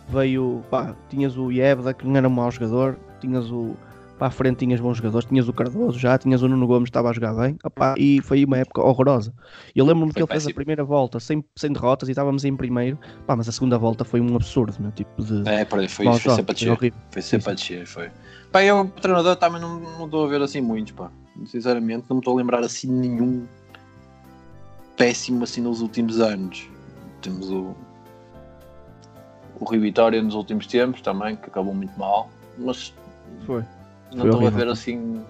[0.09, 0.63] veio.
[0.69, 3.75] pá, tinhas o Iebda, que não era um mau jogador, tinhas o.
[4.21, 7.09] Para a frente tinhas bons jogadores, tinhas o Cardoso já, tinhas o Nuno Gomes, estava
[7.09, 9.33] a jogar bem, opá, e foi uma época horrorosa.
[9.75, 10.53] Eu lembro-me que ele fez a péssimo.
[10.53, 14.21] primeira volta sem, sem derrotas e estávamos em primeiro, pá, mas a segunda volta foi
[14.21, 15.49] um absurdo, meu tipo de.
[15.49, 16.93] É, peraí, foi, foi sempre a descer.
[17.09, 18.11] Foi sempre a descer, foi.
[18.51, 21.09] Pá, eu, o treinador, também não, não estou a ver assim muitos, pá.
[21.47, 23.47] Sinceramente, não me estou a lembrar assim nenhum
[24.97, 26.69] péssimo assim nos últimos anos.
[27.23, 27.75] Temos o.
[29.59, 32.29] O Rio Vitória nos últimos tempos também, que acabou muito mal,
[32.59, 32.93] mas
[33.47, 33.63] Foi.
[34.15, 35.21] Não estou a ver assim.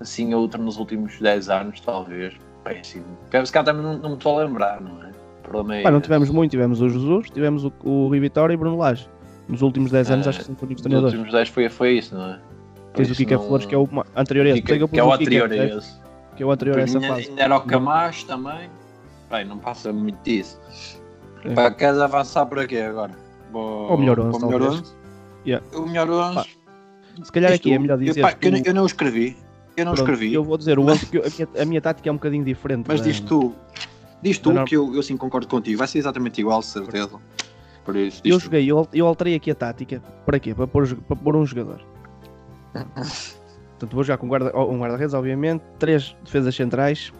[0.00, 2.34] Assim outro nos últimos 10 anos, talvez.
[2.64, 3.04] Péssimo.
[3.22, 5.10] Porque, Se calhar também não, não me estou a lembrar, não é?
[5.10, 8.54] O problema é Pá, não tivemos muito, tivemos o Jesus, tivemos o, o Rui Vitória
[8.54, 9.08] e Bruno Lage.
[9.48, 11.14] Nos últimos 10 anos Ah, acho que são os únicos Nos treinadores.
[11.14, 12.40] últimos 10 foi, foi isso, não é?
[12.94, 14.62] Tens o Kika não- Flores, que é o anterior a esse.
[14.62, 16.00] Kika- que é o anterior a esse.
[16.36, 17.28] Que é o anterior a essa fase.
[17.28, 18.70] ainda era o Camacho também.
[19.30, 20.58] Bem, não passa muito disso.
[21.44, 21.52] É.
[21.52, 23.12] Pá, queres avançar por aqui agora?
[23.52, 24.80] Vou, Ou melhor 11, para o melhor talvez.
[24.82, 24.94] 11?
[25.46, 25.66] Yeah.
[25.76, 26.48] O melhor 11.
[27.22, 28.20] Se calhar Isto- aqui é melhor dizer.
[28.20, 29.36] Eu, pá, eu, eu não escrevi.
[29.76, 30.32] Eu não pronto, escrevi.
[30.34, 32.44] Eu vou dizer, o 11, que eu- a, minha, a minha tática é um bocadinho
[32.44, 32.84] diferente.
[32.88, 33.54] Mas da- diz tu.
[34.22, 35.78] Diz tu Não, que eu, eu sim concordo contigo.
[35.78, 37.18] Vai ser exatamente igual, certeza.
[37.84, 38.44] Por isso, Eu tu.
[38.44, 40.02] joguei, eu, eu alterei aqui a tática.
[40.24, 40.54] Para quê?
[40.54, 41.80] Para pôr, para pôr um jogador.
[42.72, 47.12] Portanto, vou jogar com guarda, um guarda-redes, obviamente, três defesas centrais.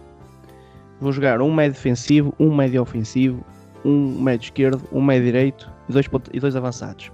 [1.01, 3.45] Vou jogar um médio defensivo, um médio ofensivo,
[3.85, 7.11] um médio esquerdo, um médio direito e dois, e dois avançados.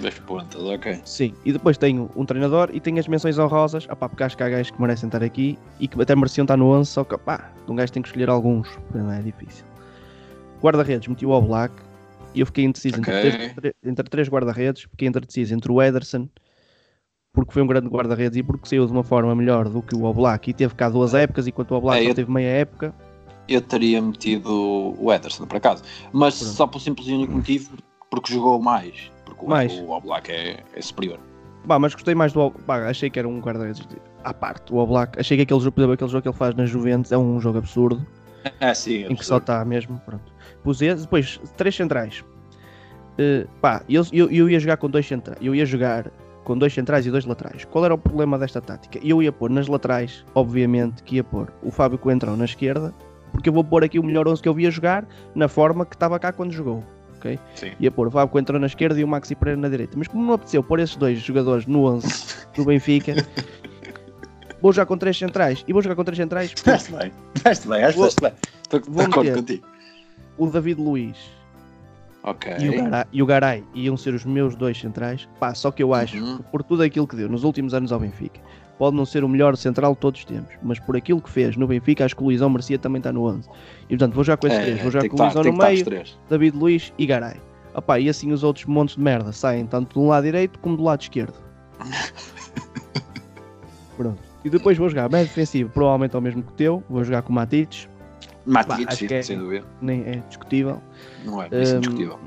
[0.00, 1.00] Dois pontas, ok.
[1.04, 4.42] Sim, e depois tenho um treinador e tenho as menções honrosas, opá, porque acho que
[4.42, 7.16] há gajos que merecem estar aqui e que até mereciam estar no 11, só que
[7.18, 9.64] pá, um gajo tem que escolher alguns, não é difícil.
[10.62, 11.74] Guarda-redes meti o Black
[12.34, 13.30] e eu fiquei indeciso entre, Ok.
[13.30, 16.28] três, tre- entre três guarda-redes, fiquei indeciso entre o Ederson,
[17.32, 20.06] porque foi um grande guarda-redes e porque saiu de uma forma melhor do que o
[20.06, 22.30] All Black e teve cá duas épocas, enquanto o All Black É, só eu- teve
[22.30, 22.94] meia época.
[23.48, 25.82] Eu teria metido o Ederson, por acaso.
[26.12, 26.52] Mas Pronto.
[26.54, 27.70] só por simples e único motivo,
[28.08, 29.10] porque jogou mais.
[29.40, 29.72] Porque o- Mais.
[29.80, 31.18] o All Black é, é superior.
[31.64, 34.78] Bah, mas gostei mais do Bah, achei que era um guarda-redes de- à parte, o
[34.80, 35.18] All Black.
[35.20, 37.38] Achei que aquele jogo, por exemplo, aquele jogo que ele faz na Juventus é um
[37.40, 38.04] jogo absurdo.
[38.60, 39.04] É, sim.
[39.06, 40.32] em que só está mesmo, pronto.
[40.62, 42.24] Pus esse, depois, três centrais.
[43.18, 45.38] Eh, pá, eu, eu, eu ia jogar com dois centrais.
[45.42, 46.10] Eu ia jogar
[46.44, 47.64] com dois centrais e dois laterais.
[47.66, 48.98] Qual era o problema desta tática?
[49.02, 52.94] Eu ia pôr nas laterais, obviamente, que ia pôr o Fábio Coentrão na esquerda,
[53.32, 55.94] porque eu vou pôr aqui o melhor 11 que eu via jogar na forma que
[55.94, 56.82] estava cá quando jogou.
[57.20, 57.38] Ok?
[57.54, 57.72] Sim.
[57.78, 59.92] Ia pôr o Fábio Coentrão na esquerda e o Maxi Pereira na direita.
[59.96, 62.08] Mas como não apeteceu pôr esses dois jogadores no 11
[62.56, 63.14] do Benfica,
[64.60, 65.64] vou jogar com três centrais.
[65.68, 67.12] E vou jogar com três centrais Fizeste bem.
[67.36, 68.32] Fizeste bem, acho que fizeste bem.
[68.62, 69.66] Estou de acordo contigo.
[70.38, 71.16] o David Luiz
[72.22, 72.52] Ok.
[72.58, 75.28] e o, Garay, e o Garay iam ser os meus dois centrais.
[75.38, 76.36] Pá, só que eu acho Uhum.
[76.38, 78.40] que por tudo aquilo que deu nos últimos anos ao Benfica,
[78.80, 81.54] pode não ser o melhor central de todos os tempos, mas por aquilo que fez
[81.54, 83.46] no Benfica, acho que o Luizão merecia também estar no 11.
[83.84, 84.80] E portanto, vou jogar com esses É, três.
[84.80, 86.04] Vou jogar tem com o Luizão tem no os meio.
[86.30, 87.34] David Luiz e Garay.
[87.74, 90.82] Opá, e assim os outros montes de merda saem tanto do lado direito como do
[90.82, 91.34] lado esquerdo.
[93.98, 94.22] Pronto.
[94.42, 96.82] E depois vou jogar médio defensivo, provavelmente ao mesmo que o teu.
[96.88, 97.86] Vou jogar com o Matites,
[98.46, 99.66] Matites, sim, é- sem dúvida.
[99.82, 100.80] nem é discutível.
[101.22, 102.18] Não é, é indiscutível.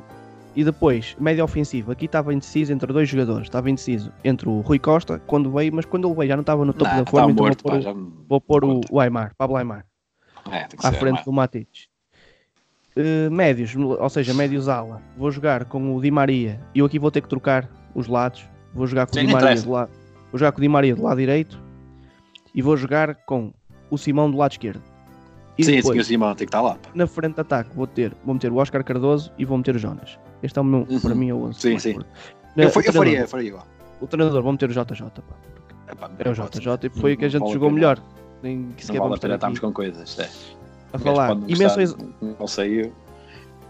[0.56, 3.48] E depois, médio ofensivo, aqui estava indeciso entre dois jogadores.
[3.48, 6.64] Estava indeciso entre o Rui Costa, quando veio, mas quando ele veio já não estava
[6.64, 8.42] no topo Não, da está forma, então morto, vou pá, pôr, o- já me- vou
[8.42, 9.86] pôr o, o Aymar, Pablo Aymar,
[10.52, 11.24] É, à frente é?
[11.24, 11.88] do Matites.
[12.96, 17.10] Eh, médios, ou seja, médios ala, vou jogar com o Di Maria eu aqui vou
[17.10, 18.48] ter que trocar os lados.
[18.76, 19.92] Vou jogar com Sim, o Di Maria do lado,
[20.32, 21.60] vou jogar com o Di Maria do lado direito
[22.54, 23.52] e vou jogar com
[23.90, 24.82] o Simão do lado esquerdo.
[25.58, 26.76] E Sim, depois, sim, o Simão tem que estar lá.
[26.76, 26.90] pá.
[26.94, 29.80] na frente de ataque vou ter, vou meter o Oscar Cardoso e vou meter o
[29.80, 30.20] Jonas.
[30.44, 31.00] Este é o meu, Uhum.
[31.00, 31.60] para mim é o 11.
[31.60, 31.92] Sim, mais sim.
[32.56, 33.68] Eu, Na- fa- o eu treinador- faria, eu faria igual.
[34.02, 35.36] O treinador, vou meter o JJ, pá.
[35.92, 37.72] Epá, É o JJ e foi o que a gente jogou pena.
[37.74, 38.00] melhor.
[38.42, 40.20] Nem que sequer Não vale a vamos pena ter estarmos aqui com coisas.
[40.20, 40.30] É.
[40.96, 41.38] a falar.
[41.48, 41.96] E menções,
[42.40, 42.94] Não saiu.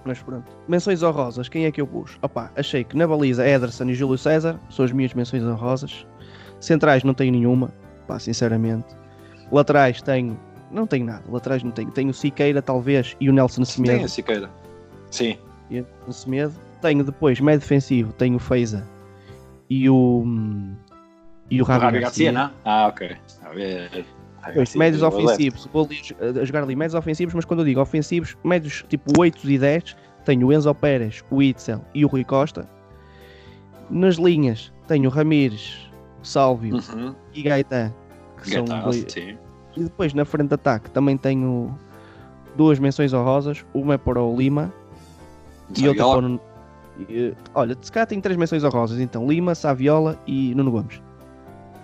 [0.04, 0.52] mas pronto.
[0.68, 2.18] Menções honrosas, quem é que eu pus?
[2.22, 6.06] Opá, achei que na baliza Ederson e Júlio César são as minhas menções honrosas.
[6.60, 7.72] Centrais não tenho nenhuma,
[8.08, 8.88] pá, sinceramente.
[9.52, 10.38] Laterais tenho,
[10.72, 11.24] não tenho nada.
[11.30, 11.92] Laterais não tenho.
[11.92, 14.06] Tenho o Siqueira, talvez, e o Nelson Tem Semedo.
[14.06, 14.50] a Siqueira.
[15.12, 15.38] Sim.
[15.74, 16.54] E o Nelson Semedo.
[16.82, 18.88] Tenho depois, médio defensivo, tenho o Feiza
[19.70, 20.24] e o.
[21.50, 22.32] E o Rabi Garcia.
[22.32, 22.52] Não?
[22.66, 23.16] Ah, ok.
[23.44, 27.66] Pois, Garcia, médios ofensivos, vou ali jo- a jogar ali médios ofensivos, mas quando eu
[27.66, 29.96] digo ofensivos, médios tipo 8 e 10,
[30.26, 32.68] tenho o Enzo Pérez, o Itzel e o Rui Costa.
[33.90, 35.90] Nas linhas, tenho o Ramires,
[36.22, 37.16] o Sálvio Uhum.
[37.34, 37.94] e Gaetan,
[38.42, 39.06] que são Gaetano, dois.
[39.08, 39.38] sim.
[39.78, 41.74] E depois na frente de ataque também tenho
[42.58, 44.74] duas menções honrosas, uma é para o Lima
[45.78, 46.22] e outra Saviola.
[46.22, 47.12] para o.
[47.12, 51.02] e, Olha, se calhar tenho três menções honrosas, então Lima, Saviola e Nuno Gomes.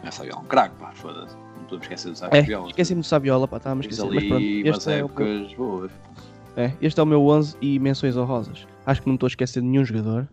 [0.03, 1.35] É Saviola, um craque, pá, foda-se.
[1.35, 2.67] Não podemos esquecer do É, Saviola.
[2.67, 4.05] esqueci-me do Saviola, pá, estava a esquecer.
[4.05, 5.91] Mas pronto, ali este é o épocas boas.
[6.57, 8.65] É, este é o meu 11 e menções honrosas.
[8.85, 10.27] Acho que não estou a esquecer de nenhum jogador.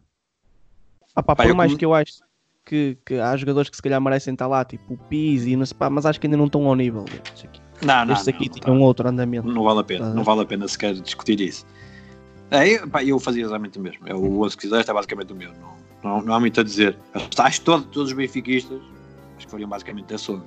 [1.15, 2.13] Ah, pá, Pá, por eu mais como- que eu acho
[2.65, 5.77] que, que há jogadores que se calhar merecem estar lá, tipo o Pizzi, não sei,
[5.77, 7.05] pá, mas acho que ainda não estão ao nível.
[7.83, 8.85] Não, não, Estes aqui não, tinham tá.
[8.85, 9.47] outro andamento.
[9.47, 10.15] Não vale a pena, Tá.
[10.15, 11.65] não vale a pena sequer discutir isso.
[12.51, 14.07] Eu, pá, eu fazia exatamente o mesmo.
[14.07, 15.51] É, o 11 que fizeste é basicamente o meu.
[15.53, 16.97] Não, não, não há muito a dizer.
[17.39, 18.81] Acho que todos, todos os benfiquistas
[19.37, 20.43] acho que fariam basicamente esse 11.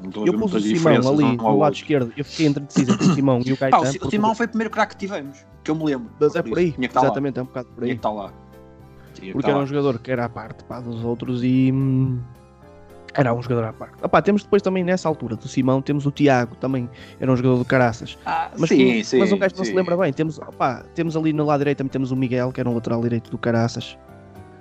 [0.00, 2.12] Não estou a Eu pus o Simão ali ao do lado esquerdo.
[2.16, 3.98] Eu fiquei entre deciso entre o Simão e o Pá, Gaetan.
[4.02, 6.10] o, o Simão foi o primeiro craque que tivemos, que eu me lembro.
[6.18, 7.06] Mas é por aí, Tinha estar lá.
[7.06, 7.90] exatamente, é um bocado por Tinha aí.
[7.90, 8.32] que estar lá.
[9.14, 11.72] Tinha que Porque era um jogador que era à parte pá, dos outros e.
[13.16, 13.96] Era um jogador à parte.
[14.08, 16.90] Pá, temos depois também nessa altura do Simão, temos o Tiago, também
[17.20, 18.18] era um jogador do Caraças.
[18.26, 20.12] Ah, Mas, sim, que- sim, mas um gajo não se lembra bem.
[20.12, 23.00] Temos, opá, temos ali no lado direito também temos o Miguel, que era um lateral
[23.00, 23.96] direito do Caraças.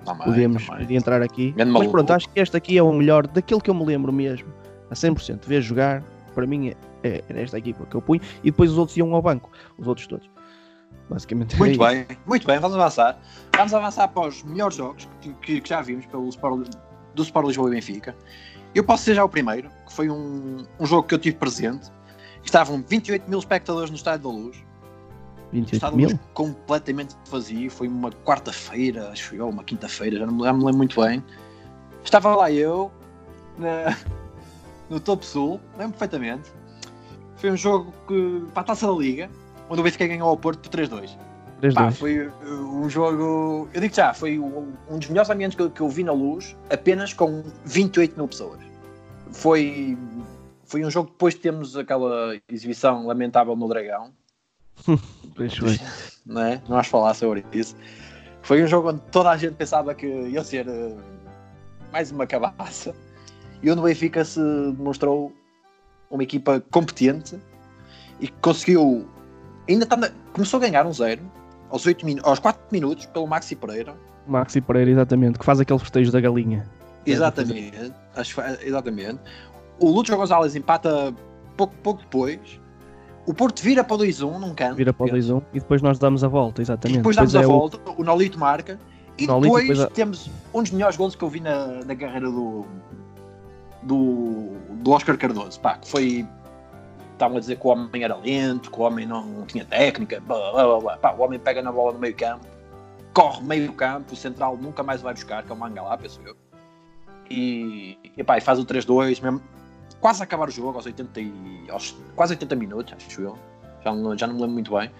[0.05, 0.81] Também, Podíamos também.
[0.81, 1.51] podia entrar aqui.
[1.51, 1.91] Grande Mas maluco.
[1.91, 4.47] pronto, acho que este aqui é o melhor daquilo que eu me lembro mesmo.
[4.91, 5.45] A 100%.
[5.47, 6.03] Ver jogar,
[6.35, 6.75] para mim, é,
[7.07, 8.21] é, era esta equipa que eu punho.
[8.43, 9.49] E depois os outros iam ao banco.
[9.77, 10.29] Os outros todos.
[11.09, 11.57] Basicamente.
[11.57, 13.17] Muito era bem, muito bem, vamos avançar.
[13.55, 16.69] Vamos avançar para os melhores jogos que, que- que já vimos pelo Sport,
[17.14, 18.16] do Sport Lisboa e Benfica.
[18.74, 21.91] Eu posso ser já o primeiro, que foi um, um jogo que eu tive presente.
[22.43, 24.57] Estavam 28 mil espectadores no Estádio da Luz.
[25.51, 26.20] 28 mil?
[26.34, 27.70] completamente vazio.
[27.70, 31.24] Foi uma quarta-feira, acho eu, uma quinta-feira, já, não, já me lembro muito bem.
[32.03, 32.91] Estava lá eu,
[33.57, 33.95] na,
[34.89, 36.51] no Topo Sul, lembro perfeitamente.
[37.38, 39.30] Foi um jogo que, para a taça da Liga,
[39.70, 41.16] onde o Benfica ganhou ao Porto por 3-2.
[41.64, 41.91] 3-2.
[41.93, 42.32] Foi uh,
[42.76, 46.03] um jogo, eu digo já, foi um dos melhores ambientes que eu, que eu vi
[46.03, 48.59] na luz, apenas com 28 mil pessoas.
[49.32, 49.97] Foi,
[50.66, 54.11] foi um jogo depois de termos aquela exibição lamentável no Dragão,
[55.36, 55.80] Pois foi.
[56.26, 56.61] não é?
[56.68, 57.76] Não vais falar sobre isso.
[58.41, 60.97] Foi um jogo onde toda a gente pensava que ia ser uh,
[61.91, 62.93] mais uma cabaça.
[63.61, 64.39] E onde o Benfica se
[64.76, 65.32] demonstrou
[66.11, 67.39] uma equipa competente
[68.20, 69.07] e que conseguiu.
[69.70, 71.22] Ainda está na- começou a ganhar um zero
[71.74, 72.19] aos, 8 min...
[72.24, 73.95] aos 4 minutos pelo Maxi Pereira.
[74.28, 76.65] Maxi Pereira, exatamente, que faz aquele festejo da galinha.
[77.05, 77.91] Exatamente.
[78.15, 79.19] Acho, exatamente.
[79.80, 81.13] O Lúcio Gonzalez empata
[81.57, 82.39] pouco, pouco depois.
[83.26, 84.76] O Porto vira para o 2-1 num canto.
[84.76, 86.97] Vira para o 2-1 e depois nós damos a volta, E exatamente.
[86.97, 88.80] depois damos é a o- volta, o Nolito marca.
[89.17, 91.95] E Nolito, depois depois a- temos um dos melhores gols que eu vi na, na
[91.95, 92.65] carreira do,
[93.82, 94.51] do,
[94.82, 95.59] do Oscar Cardoso.
[95.59, 96.26] Pá, que foi.
[97.24, 100.19] Estavam a dizer que o homem era lento, que o homem não, tinha técnica.
[100.19, 100.97] Blá, blá, blá, blá.
[100.97, 102.45] Pá, o homem pega na bola no meio campo,
[103.13, 106.36] corre meio campo, o central nunca mais vai buscar, que é o Mangalá, penso eu.
[107.30, 109.41] E, e, pá, e faz o 3-2, mesmo,
[110.01, 113.39] quase a acabar o jogo, aos 80, e, aos quase 80 minutos, acho eu.
[113.86, 114.91] Já não, já não me lembro muito bem.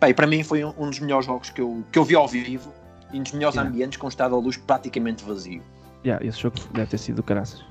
[0.00, 2.14] Pá, e para mim foi um, um dos melhores jogos que eu, que eu vi
[2.14, 2.72] ao vivo
[3.12, 3.68] e um dos melhores Yeah.
[3.68, 5.62] ambientes com o estado da luz praticamente vazio.
[6.02, 7.62] Yeah, esse jogo deve ter sido do caraças.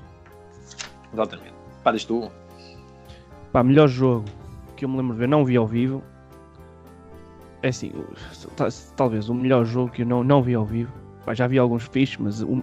[1.12, 1.52] Exatamente.
[1.82, 2.30] Pá, diz tu.
[3.52, 4.24] Pá, melhor jogo
[4.76, 6.02] que eu me lembro de ver, não vi ao vivo.
[7.62, 7.92] É assim,
[8.96, 10.92] talvez o melhor jogo que eu não, não vi ao vivo.
[11.24, 12.62] Pá, já vi alguns fixos, mas um-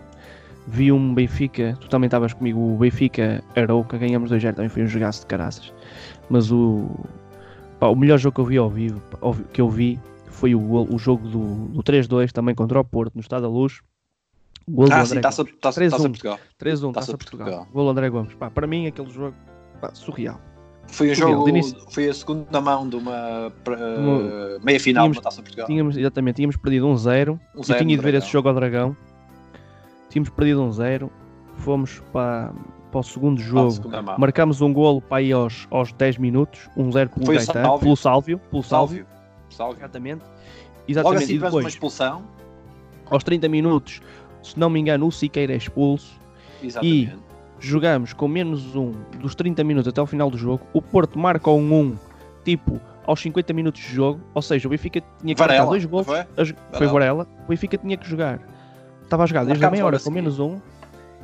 [0.68, 4.88] vi um Benfica, tu também estavas comigo, o Benfica Arouca, ganhamos 2-0, também foi um
[4.88, 5.74] jogaço de caraças.
[6.30, 6.90] Mas o,
[7.80, 9.02] pá, o melhor jogo que eu vi ao vivo,
[9.54, 10.62] que eu vi, foi o,
[10.94, 13.80] o jogo do, do 3-2, também contra o Porto, no Estado da Luz.
[14.68, 15.90] O gol do Ah, André sim, taça, taça, 3-1.
[15.92, 16.40] taça Portugal.
[16.60, 17.48] 3-1, Taça Taça Portugal.
[17.48, 17.68] Portugal.
[17.74, 18.34] Gol do André Gomes.
[18.36, 19.36] Pá, para mim, aquele jogo,
[19.82, 20.40] pá, surreal.
[20.92, 21.78] Foi um jogo, início.
[21.92, 25.68] foi a segunda mão de uma Uma- meia final Tínhamos- de taça Portugal.
[25.68, 28.50] Tínhamos, exatamente, tínhamos perdido um 0 Um Eu zero tinha no de ver esse jogo
[28.50, 28.96] ao Dragão.
[30.10, 31.12] Tínhamos perdido um 0
[31.58, 32.54] Fomos para,
[32.90, 33.76] para o segundo jogo.
[34.18, 36.70] Marcámos um golo para aí aos, aos 10 minutos.
[36.76, 37.80] Um 0 pelo Gaetano, Sálvio.
[37.84, 38.40] pelo Sálvio.
[38.50, 38.98] Pelo Sálvio.
[38.98, 39.08] Sálvio.
[39.50, 39.78] Sálvio.
[39.80, 40.22] Exatamente.
[40.22, 40.32] Logo
[40.88, 41.24] Exatamente.
[41.24, 42.24] assim e tivemos uma depois, expulsão.
[43.12, 44.02] aos 30 minutos,
[44.42, 46.18] se não me engano, o Siqueira é expulso.
[46.64, 47.18] Exatamente.
[47.60, 50.66] Jogamos com menos um dos 30 minutos até ao final do jogo.
[50.74, 51.98] O Porto marca um 1,
[52.46, 54.22] tipo, aos 50 minutos de jogo.
[54.34, 56.06] Ou seja, o Benfica tinha que marcar dois gols.
[56.06, 56.20] Foi?
[56.20, 57.28] a Foi Varela.
[57.46, 58.40] O Benfica tinha que jogar.
[59.04, 60.60] Estava a jogar desde a meia hora com menos um.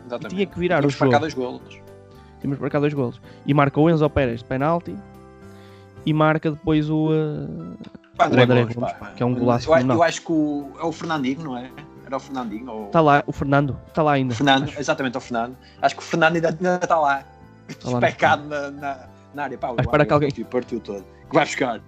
[0.05, 0.35] Exatamente.
[0.35, 1.19] tinha que virar Tínhamos o jogo.
[1.19, 1.81] dois golos.
[2.41, 3.21] Tínhamos marcado dois golos.
[3.45, 4.95] E marca o Enzo Pérez de penalti.
[6.05, 7.09] E marca depois o.
[7.11, 7.77] uh,
[8.17, 8.75] Pá, O André Gomes,
[9.15, 11.69] que é um golaço eu, eu acho que o, é o Fernandinho, não é?
[12.05, 12.71] Era o Fernandinho?
[12.71, 12.85] Ou...
[12.87, 13.79] Está lá, o Fernando.
[13.87, 14.35] Está lá ainda.
[14.35, 14.79] Fernando, acho.
[14.79, 15.57] exatamente, o Fernando.
[15.81, 17.23] Acho que o Fernando ainda, ainda está lá.
[17.81, 18.99] Tá lá no Especado na, na,
[19.33, 19.57] na área.
[19.57, 21.03] Pá, espera que alguém- Partiu, todo.
[21.29, 21.81] Que vai buscar.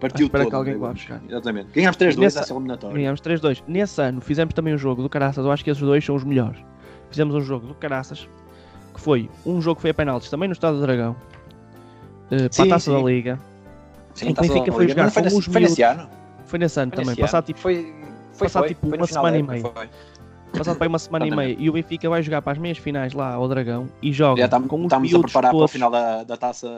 [0.00, 0.48] Partiu todo.
[0.48, 1.02] que alguém vá Gomes.
[1.02, 1.20] buscar.
[1.28, 1.70] Exatamente.
[1.72, 2.96] Ganhámos 3-2 Nessa- nessa eliminatória.
[2.96, 3.62] Ganhámos 3-2.
[3.66, 5.44] Nesse ano fizemos também um jogo do Caraças.
[5.44, 6.58] Eu acho que esses dois são os melhores.
[7.10, 8.28] Fizemos um jogo do Caraças.
[8.94, 11.16] Que foi um jogo que foi a penaltis também no Estado do Dragão.
[12.26, 12.96] uh, para Sim, a taça sim.
[12.96, 13.40] da Liga.
[14.14, 16.08] Sim, em que o Benfica foi jogar foi nesse- Foi nesse ano.
[16.46, 17.10] Foi nesse ano Foi também.
[17.10, 17.92] nesse Passado tipo, Foi,
[18.34, 19.90] foi, passado foi, tipo foi uma semana da e época, meia.
[20.52, 20.58] foi.
[20.58, 21.56] passado para aí uma semana e meia.
[21.58, 23.86] E o Benfica vai jogar para as meias finais lá ao Dragão.
[24.02, 25.72] E joga Já estamos, com os estamos a preparar para o todos.
[25.72, 26.68] final da, da taça.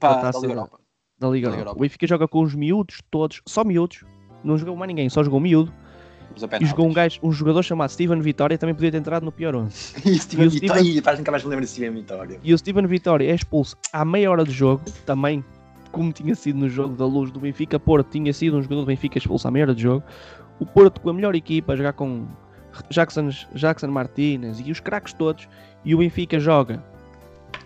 [0.00, 0.78] Para, da, taça Liga da- Europa.
[1.18, 1.78] da Liga da Liga Europa.
[1.78, 4.04] O Benfica joga com os miúdos todos, só miúdos.
[4.42, 5.72] Não jogou mais ninguém, só jogou miúdo.
[6.60, 9.54] E jogou um, gajo, um jogador chamado Steven Vitória, também podia ter entrado no pior
[9.54, 9.94] 11.
[10.06, 10.82] E o Steven E o Vitória.
[10.82, 12.38] Steven- faz nunca mais me lembro de Steven Vitória.
[12.42, 15.44] E o Steven Vitória é expulso à meia hora de jogo, também
[15.90, 17.80] como tinha sido no jogo da luz do Benfica.
[17.80, 20.04] Porto tinha sido um jogador do Benfica expulso à meia hora de jogo.
[20.60, 22.26] O Porto com a melhor equipa, a jogar com
[22.90, 25.48] Jackson, Jackson Martínez e os craques todos.
[25.84, 26.84] E o Benfica joga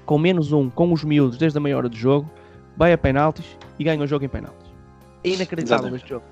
[0.06, 2.30] com menos um, com os miúdos desde a meia hora de jogo,
[2.76, 3.44] vai a penaltis
[3.78, 4.70] e ganha o jogo em penaltis.
[5.24, 6.02] É inacreditável Exatamente.
[6.02, 6.24] este jogo.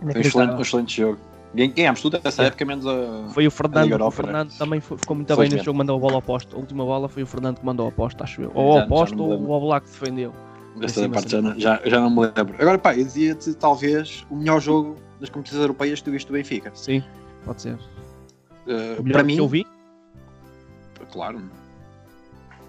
[0.00, 1.18] Foi um excelente, um excelente jogo.
[1.54, 2.46] Gan- Ganhámos tudo nessa É.
[2.46, 3.28] época, menos a.
[3.34, 4.10] Foi o Fernando, o né?
[4.10, 6.56] Fernando também foi- ficou muito bem nesse jogo, mandou a bola ao posto.
[6.56, 8.50] A última bola foi o Fernando que mandou ao posto, acho eu.
[8.54, 10.32] Ou ao posto ou o Oblak defendeu.
[10.76, 12.54] Desta Sim, parte já, não- já, já não me lembro.
[12.58, 16.32] Agora, pá, eu dizia-te talvez o melhor jogo das competições europeias que tu viste do
[16.32, 16.70] Benfica.
[16.74, 17.02] Sim,
[17.44, 17.74] pode ser.
[17.74, 19.66] Uh, para que mim, eu vi,
[21.10, 21.42] claro,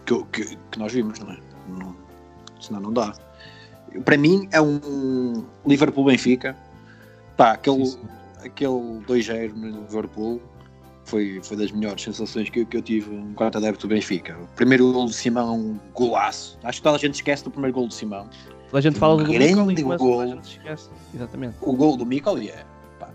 [0.06, 1.38] que, que, que nós vimos, não é?
[1.70, 1.96] Não,
[2.60, 3.14] senão não dá.
[4.04, 6.56] Para mim é um Liverpool-Benfica.
[7.38, 8.00] Pá, aquele, Sim,
[8.42, 8.48] sim.
[8.48, 10.42] aquele 2-0 no Liverpool
[11.12, 14.38] foi, foi das melhores sensações que, que eu tive enquanto adepto do Benfica.
[14.42, 16.58] O primeiro gol do Simão, um golaço.
[16.64, 18.30] Acho que toda a gente esquece do primeiro gol do Simão.
[18.68, 19.98] Toda a gente fala do grande mas gol.
[20.18, 20.90] toda a gente esquece.
[21.14, 21.58] Exatamente.
[21.62, 22.64] O gol do Mikoli é
[22.98, 23.10] pá,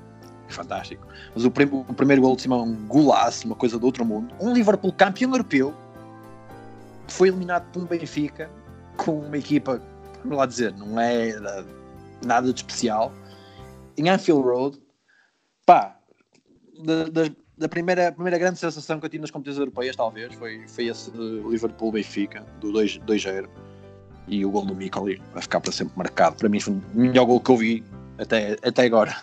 [0.49, 1.07] fantástico.
[1.35, 4.05] Mas o, prim- o primeiro gol de Simão é um golaço, uma coisa do outro
[4.05, 4.35] mundo.
[4.39, 5.75] Um Liverpool campeão europeu
[7.09, 8.51] foi eliminado por um Benfica
[8.99, 9.81] com uma equipa,
[10.23, 11.65] vamos lá dizer, não é da-
[12.25, 13.11] nada de especial.
[13.97, 14.79] Em Anfield Road,
[15.65, 15.97] pá,
[16.85, 17.05] da,
[17.57, 21.11] da- primeira, primeira grande sensação que eu tive nas competições europeias, talvez, foi, foi esse
[21.11, 23.49] uh, Liverpool-Benfica, do 2 2-0.
[24.29, 26.37] E o gol do Mikoli vai ficar para sempre marcado.
[26.37, 27.85] Para mim foi o melhor gol que eu vi
[28.19, 29.15] até, até agora,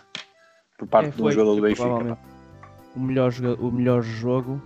[0.77, 2.17] por parte É, de um foi, jogador do foi Benfica.
[2.95, 4.61] O melhor, o melhor jogo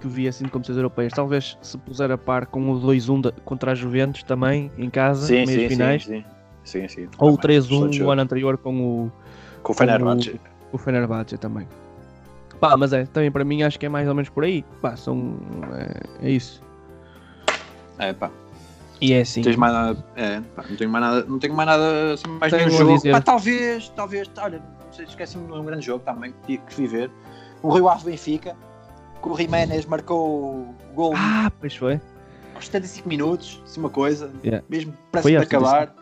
[0.00, 1.12] que vi assim de competições europeias.
[1.12, 5.26] Talvez se puser a par com o 2-1 da- contra a Juventus também, em casa,
[5.28, 6.04] Sim, meias sim, finais.
[6.04, 6.24] sim,
[6.64, 7.08] sim, sim, sim.
[7.18, 8.10] Ou o Também, excelente 3-1 do jogo.
[8.10, 9.12] ano anterior com o,
[9.62, 10.40] Com o Fenerbahçe.
[10.72, 11.68] o Fenerbahçe também.
[12.62, 14.64] Pá, mas é, também para mim acho que é mais ou menos por aí.
[14.80, 15.36] Pá, são,
[16.20, 16.62] é, é isso.
[17.98, 18.30] É, pá.
[19.00, 19.42] E é assim.
[19.42, 20.04] Tens mais nada.
[20.14, 21.24] É, pá, não tenho mais nada.
[21.24, 22.12] Não tenho mais nada.
[22.12, 23.10] Assim, mais nenhum jogo.
[23.10, 24.30] Pá, talvez, talvez.
[24.38, 24.62] Olha,
[24.96, 27.10] esqueci-me de um grande jogo também que tive que viver.
[27.64, 28.56] O Rio Ave Benfica,
[29.20, 32.00] que o Jiménez marcou o gol Ah, pois foi.
[32.54, 34.64] aos 75 minutos, assim uma coisa, Yeah.
[34.70, 35.92] mesmo para aos acabar.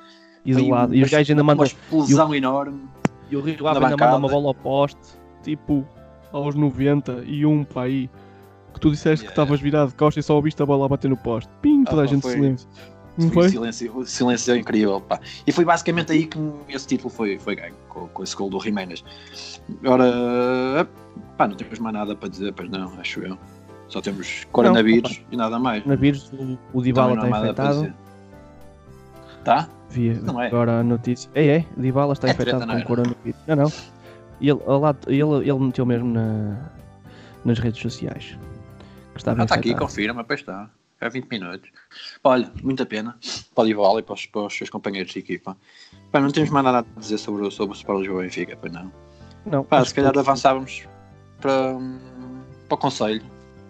[0.45, 0.89] Isolado.
[0.89, 1.63] Foi E os gajos ainda mandam.
[1.63, 2.83] Uma explosão enorme.
[3.31, 5.01] E o Rio Ave ainda manda uma bola ao poste,
[5.43, 5.87] tipo
[6.33, 8.11] aos 91 para aí.
[8.73, 9.43] Que tu disseste que Yeah.
[9.43, 11.51] estavas virado de costas e só ouviste a bola a bater no poste.
[11.61, 12.69] Pim, toda Ah, a gente foi- silêncio.
[13.19, 13.47] Não Foi foi?
[13.47, 15.01] um silêncio, silêncio é incrível.
[15.01, 15.19] Pá.
[15.47, 18.61] E foi basicamente aí que esse título foi, foi ganho, com, com esse gol do
[18.61, 19.03] Jiménez.
[19.85, 20.89] Agora,
[21.37, 23.37] pá, não temos mais nada para dizer, pois não, acho eu.
[23.89, 25.85] Só temos coronavírus e nada mais.
[25.85, 26.33] Na vírus,
[26.73, 27.93] o, Dybala não está infectado.
[29.45, 29.69] Tá?
[29.91, 30.47] Vi Não é.
[30.47, 31.29] agora a notícia.
[31.35, 32.85] É, é, Dybala está É infectado não com era?
[32.87, 33.41] coronavírus.
[33.49, 33.73] Não, não.
[34.41, 34.59] Ele,
[35.07, 36.71] ele, ele meteu mesmo na,
[37.45, 38.39] nas redes sociais.
[39.13, 40.71] Que estava Ah, está aqui, confirma, pois está.
[41.01, 41.71] É 20 minutos.
[42.23, 43.17] Olha, muita pena
[43.55, 45.57] para o Dival e para os, para os seus companheiros de equipa.
[46.13, 48.73] Pá, não temos mais nada a dizer sobre, o- sobre o Sport Lisboa Benfica, pois
[48.73, 48.93] não.
[49.47, 50.87] Não, Pá, acho se calhar que- avançávamos
[51.41, 51.99] para, hum,
[52.69, 53.23] para o conselho.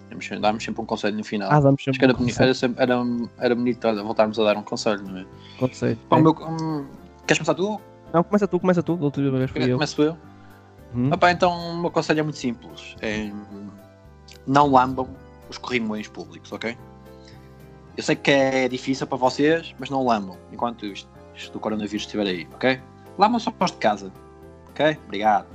[0.09, 1.49] Damos sempre- Dávamos sempre um conselho no final.
[1.53, 2.97] Ah, damos Acho sempre que era, um era, sempre- era,
[3.39, 5.27] era bonito olha, voltarmos a dar um conselho, não é?
[5.57, 5.97] conselho.
[6.09, 6.21] Pá, É.
[6.23, 6.85] meu- hum,
[7.29, 7.81] queres começar tu?
[8.13, 8.97] Não, começa tu, começa tu.
[8.97, 9.75] Da última vez fui eu.
[9.77, 10.17] Começo eu.
[10.95, 11.11] Hum?
[11.13, 12.97] Ah, pá, então o meu conselho é muito simples.
[13.01, 13.31] É,
[14.47, 15.09] não lambam
[15.49, 16.77] os corrimões públicos, ok?
[17.97, 22.03] Eu sei que é difícil para vocês, mas não lambam enquanto isto, isto do coronavírus
[22.03, 22.81] estiver aí, ok?
[23.19, 24.13] Lambam só os de casa,
[24.71, 24.97] ok?
[25.05, 25.47] Obrigado.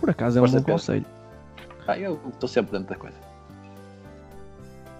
[0.00, 1.06] Por acaso é um bom conselho.
[1.86, 3.16] Pá, eu estou sempre dentro da coisa.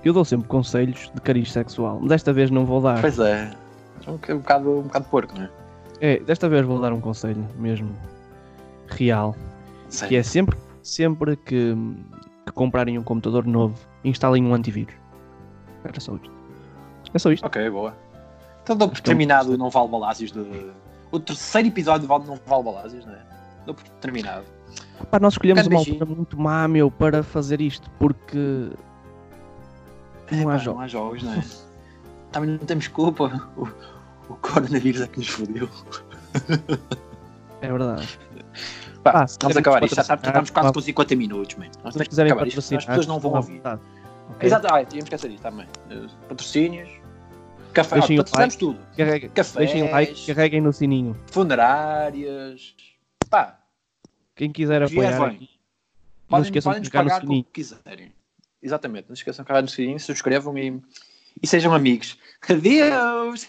[0.05, 2.01] Eu dou sempre conselhos de cariz sexual.
[2.07, 3.01] Desta vez não vou dar.
[3.01, 3.53] Pois é.
[4.07, 5.51] É um bocado, um bocado porco, não é?
[6.01, 7.95] É, desta vez vou dar um conselho mesmo
[8.93, 9.37] real.
[10.09, 11.75] Que é sempre, sempre que,
[12.47, 14.95] que comprarem um computador novo, instalem um antivírus.
[15.85, 16.31] Era só isto.
[17.13, 17.45] É só isto.
[17.47, 17.95] Ok, boa.
[18.63, 19.57] Então dou por é terminado o.
[19.57, 20.71] Não Vale Balásios de...
[21.11, 23.23] O terceiro episódio de Não Vale Balásios, não é?
[23.67, 24.47] Dou por terminado.
[25.11, 28.71] Pá, nós escolhemos uma altura muito má, meu, para fazer isto, porque
[30.31, 30.79] não há Pá, jogos.
[30.79, 31.45] Não há jogos, não é?
[32.31, 33.51] Também não temos culpa.
[33.57, 33.69] O,
[34.33, 35.69] o coronavírus é que nos fodeu.
[37.61, 38.19] É verdade.
[39.03, 39.95] Pá, se vamos quiserem acabar isto.
[39.97, 41.71] Já patrocinar, estamos quase com 50 minutos, man.
[41.85, 43.57] Nós temos que acabar isto, as pessoas não vão ouvir.
[43.57, 43.83] vontade,
[44.31, 44.47] ok?
[44.47, 45.67] Exato, ah, tínhamos que esquecer isto também.
[45.91, 46.89] Eh, Patrocínios,
[47.73, 48.79] café, Deixem ah, patrocinamos tudo.
[48.97, 51.17] Carreguem, Cafés, deixem like, carreguem no sininho.
[51.31, 52.75] funerárias.
[53.29, 53.59] Pá,
[54.37, 55.37] Quem quiser apoiar vem.
[55.37, 55.51] aqui,
[56.29, 57.45] não podem, esqueçam podem de clicar no pagar com o sininho.
[57.45, 58.13] que quiserem.
[58.63, 60.81] Exatamente, não se esqueçam de carregar no sininho, subscrevam e,
[61.43, 62.17] e sejam amigos.
[62.49, 63.49] Adeus!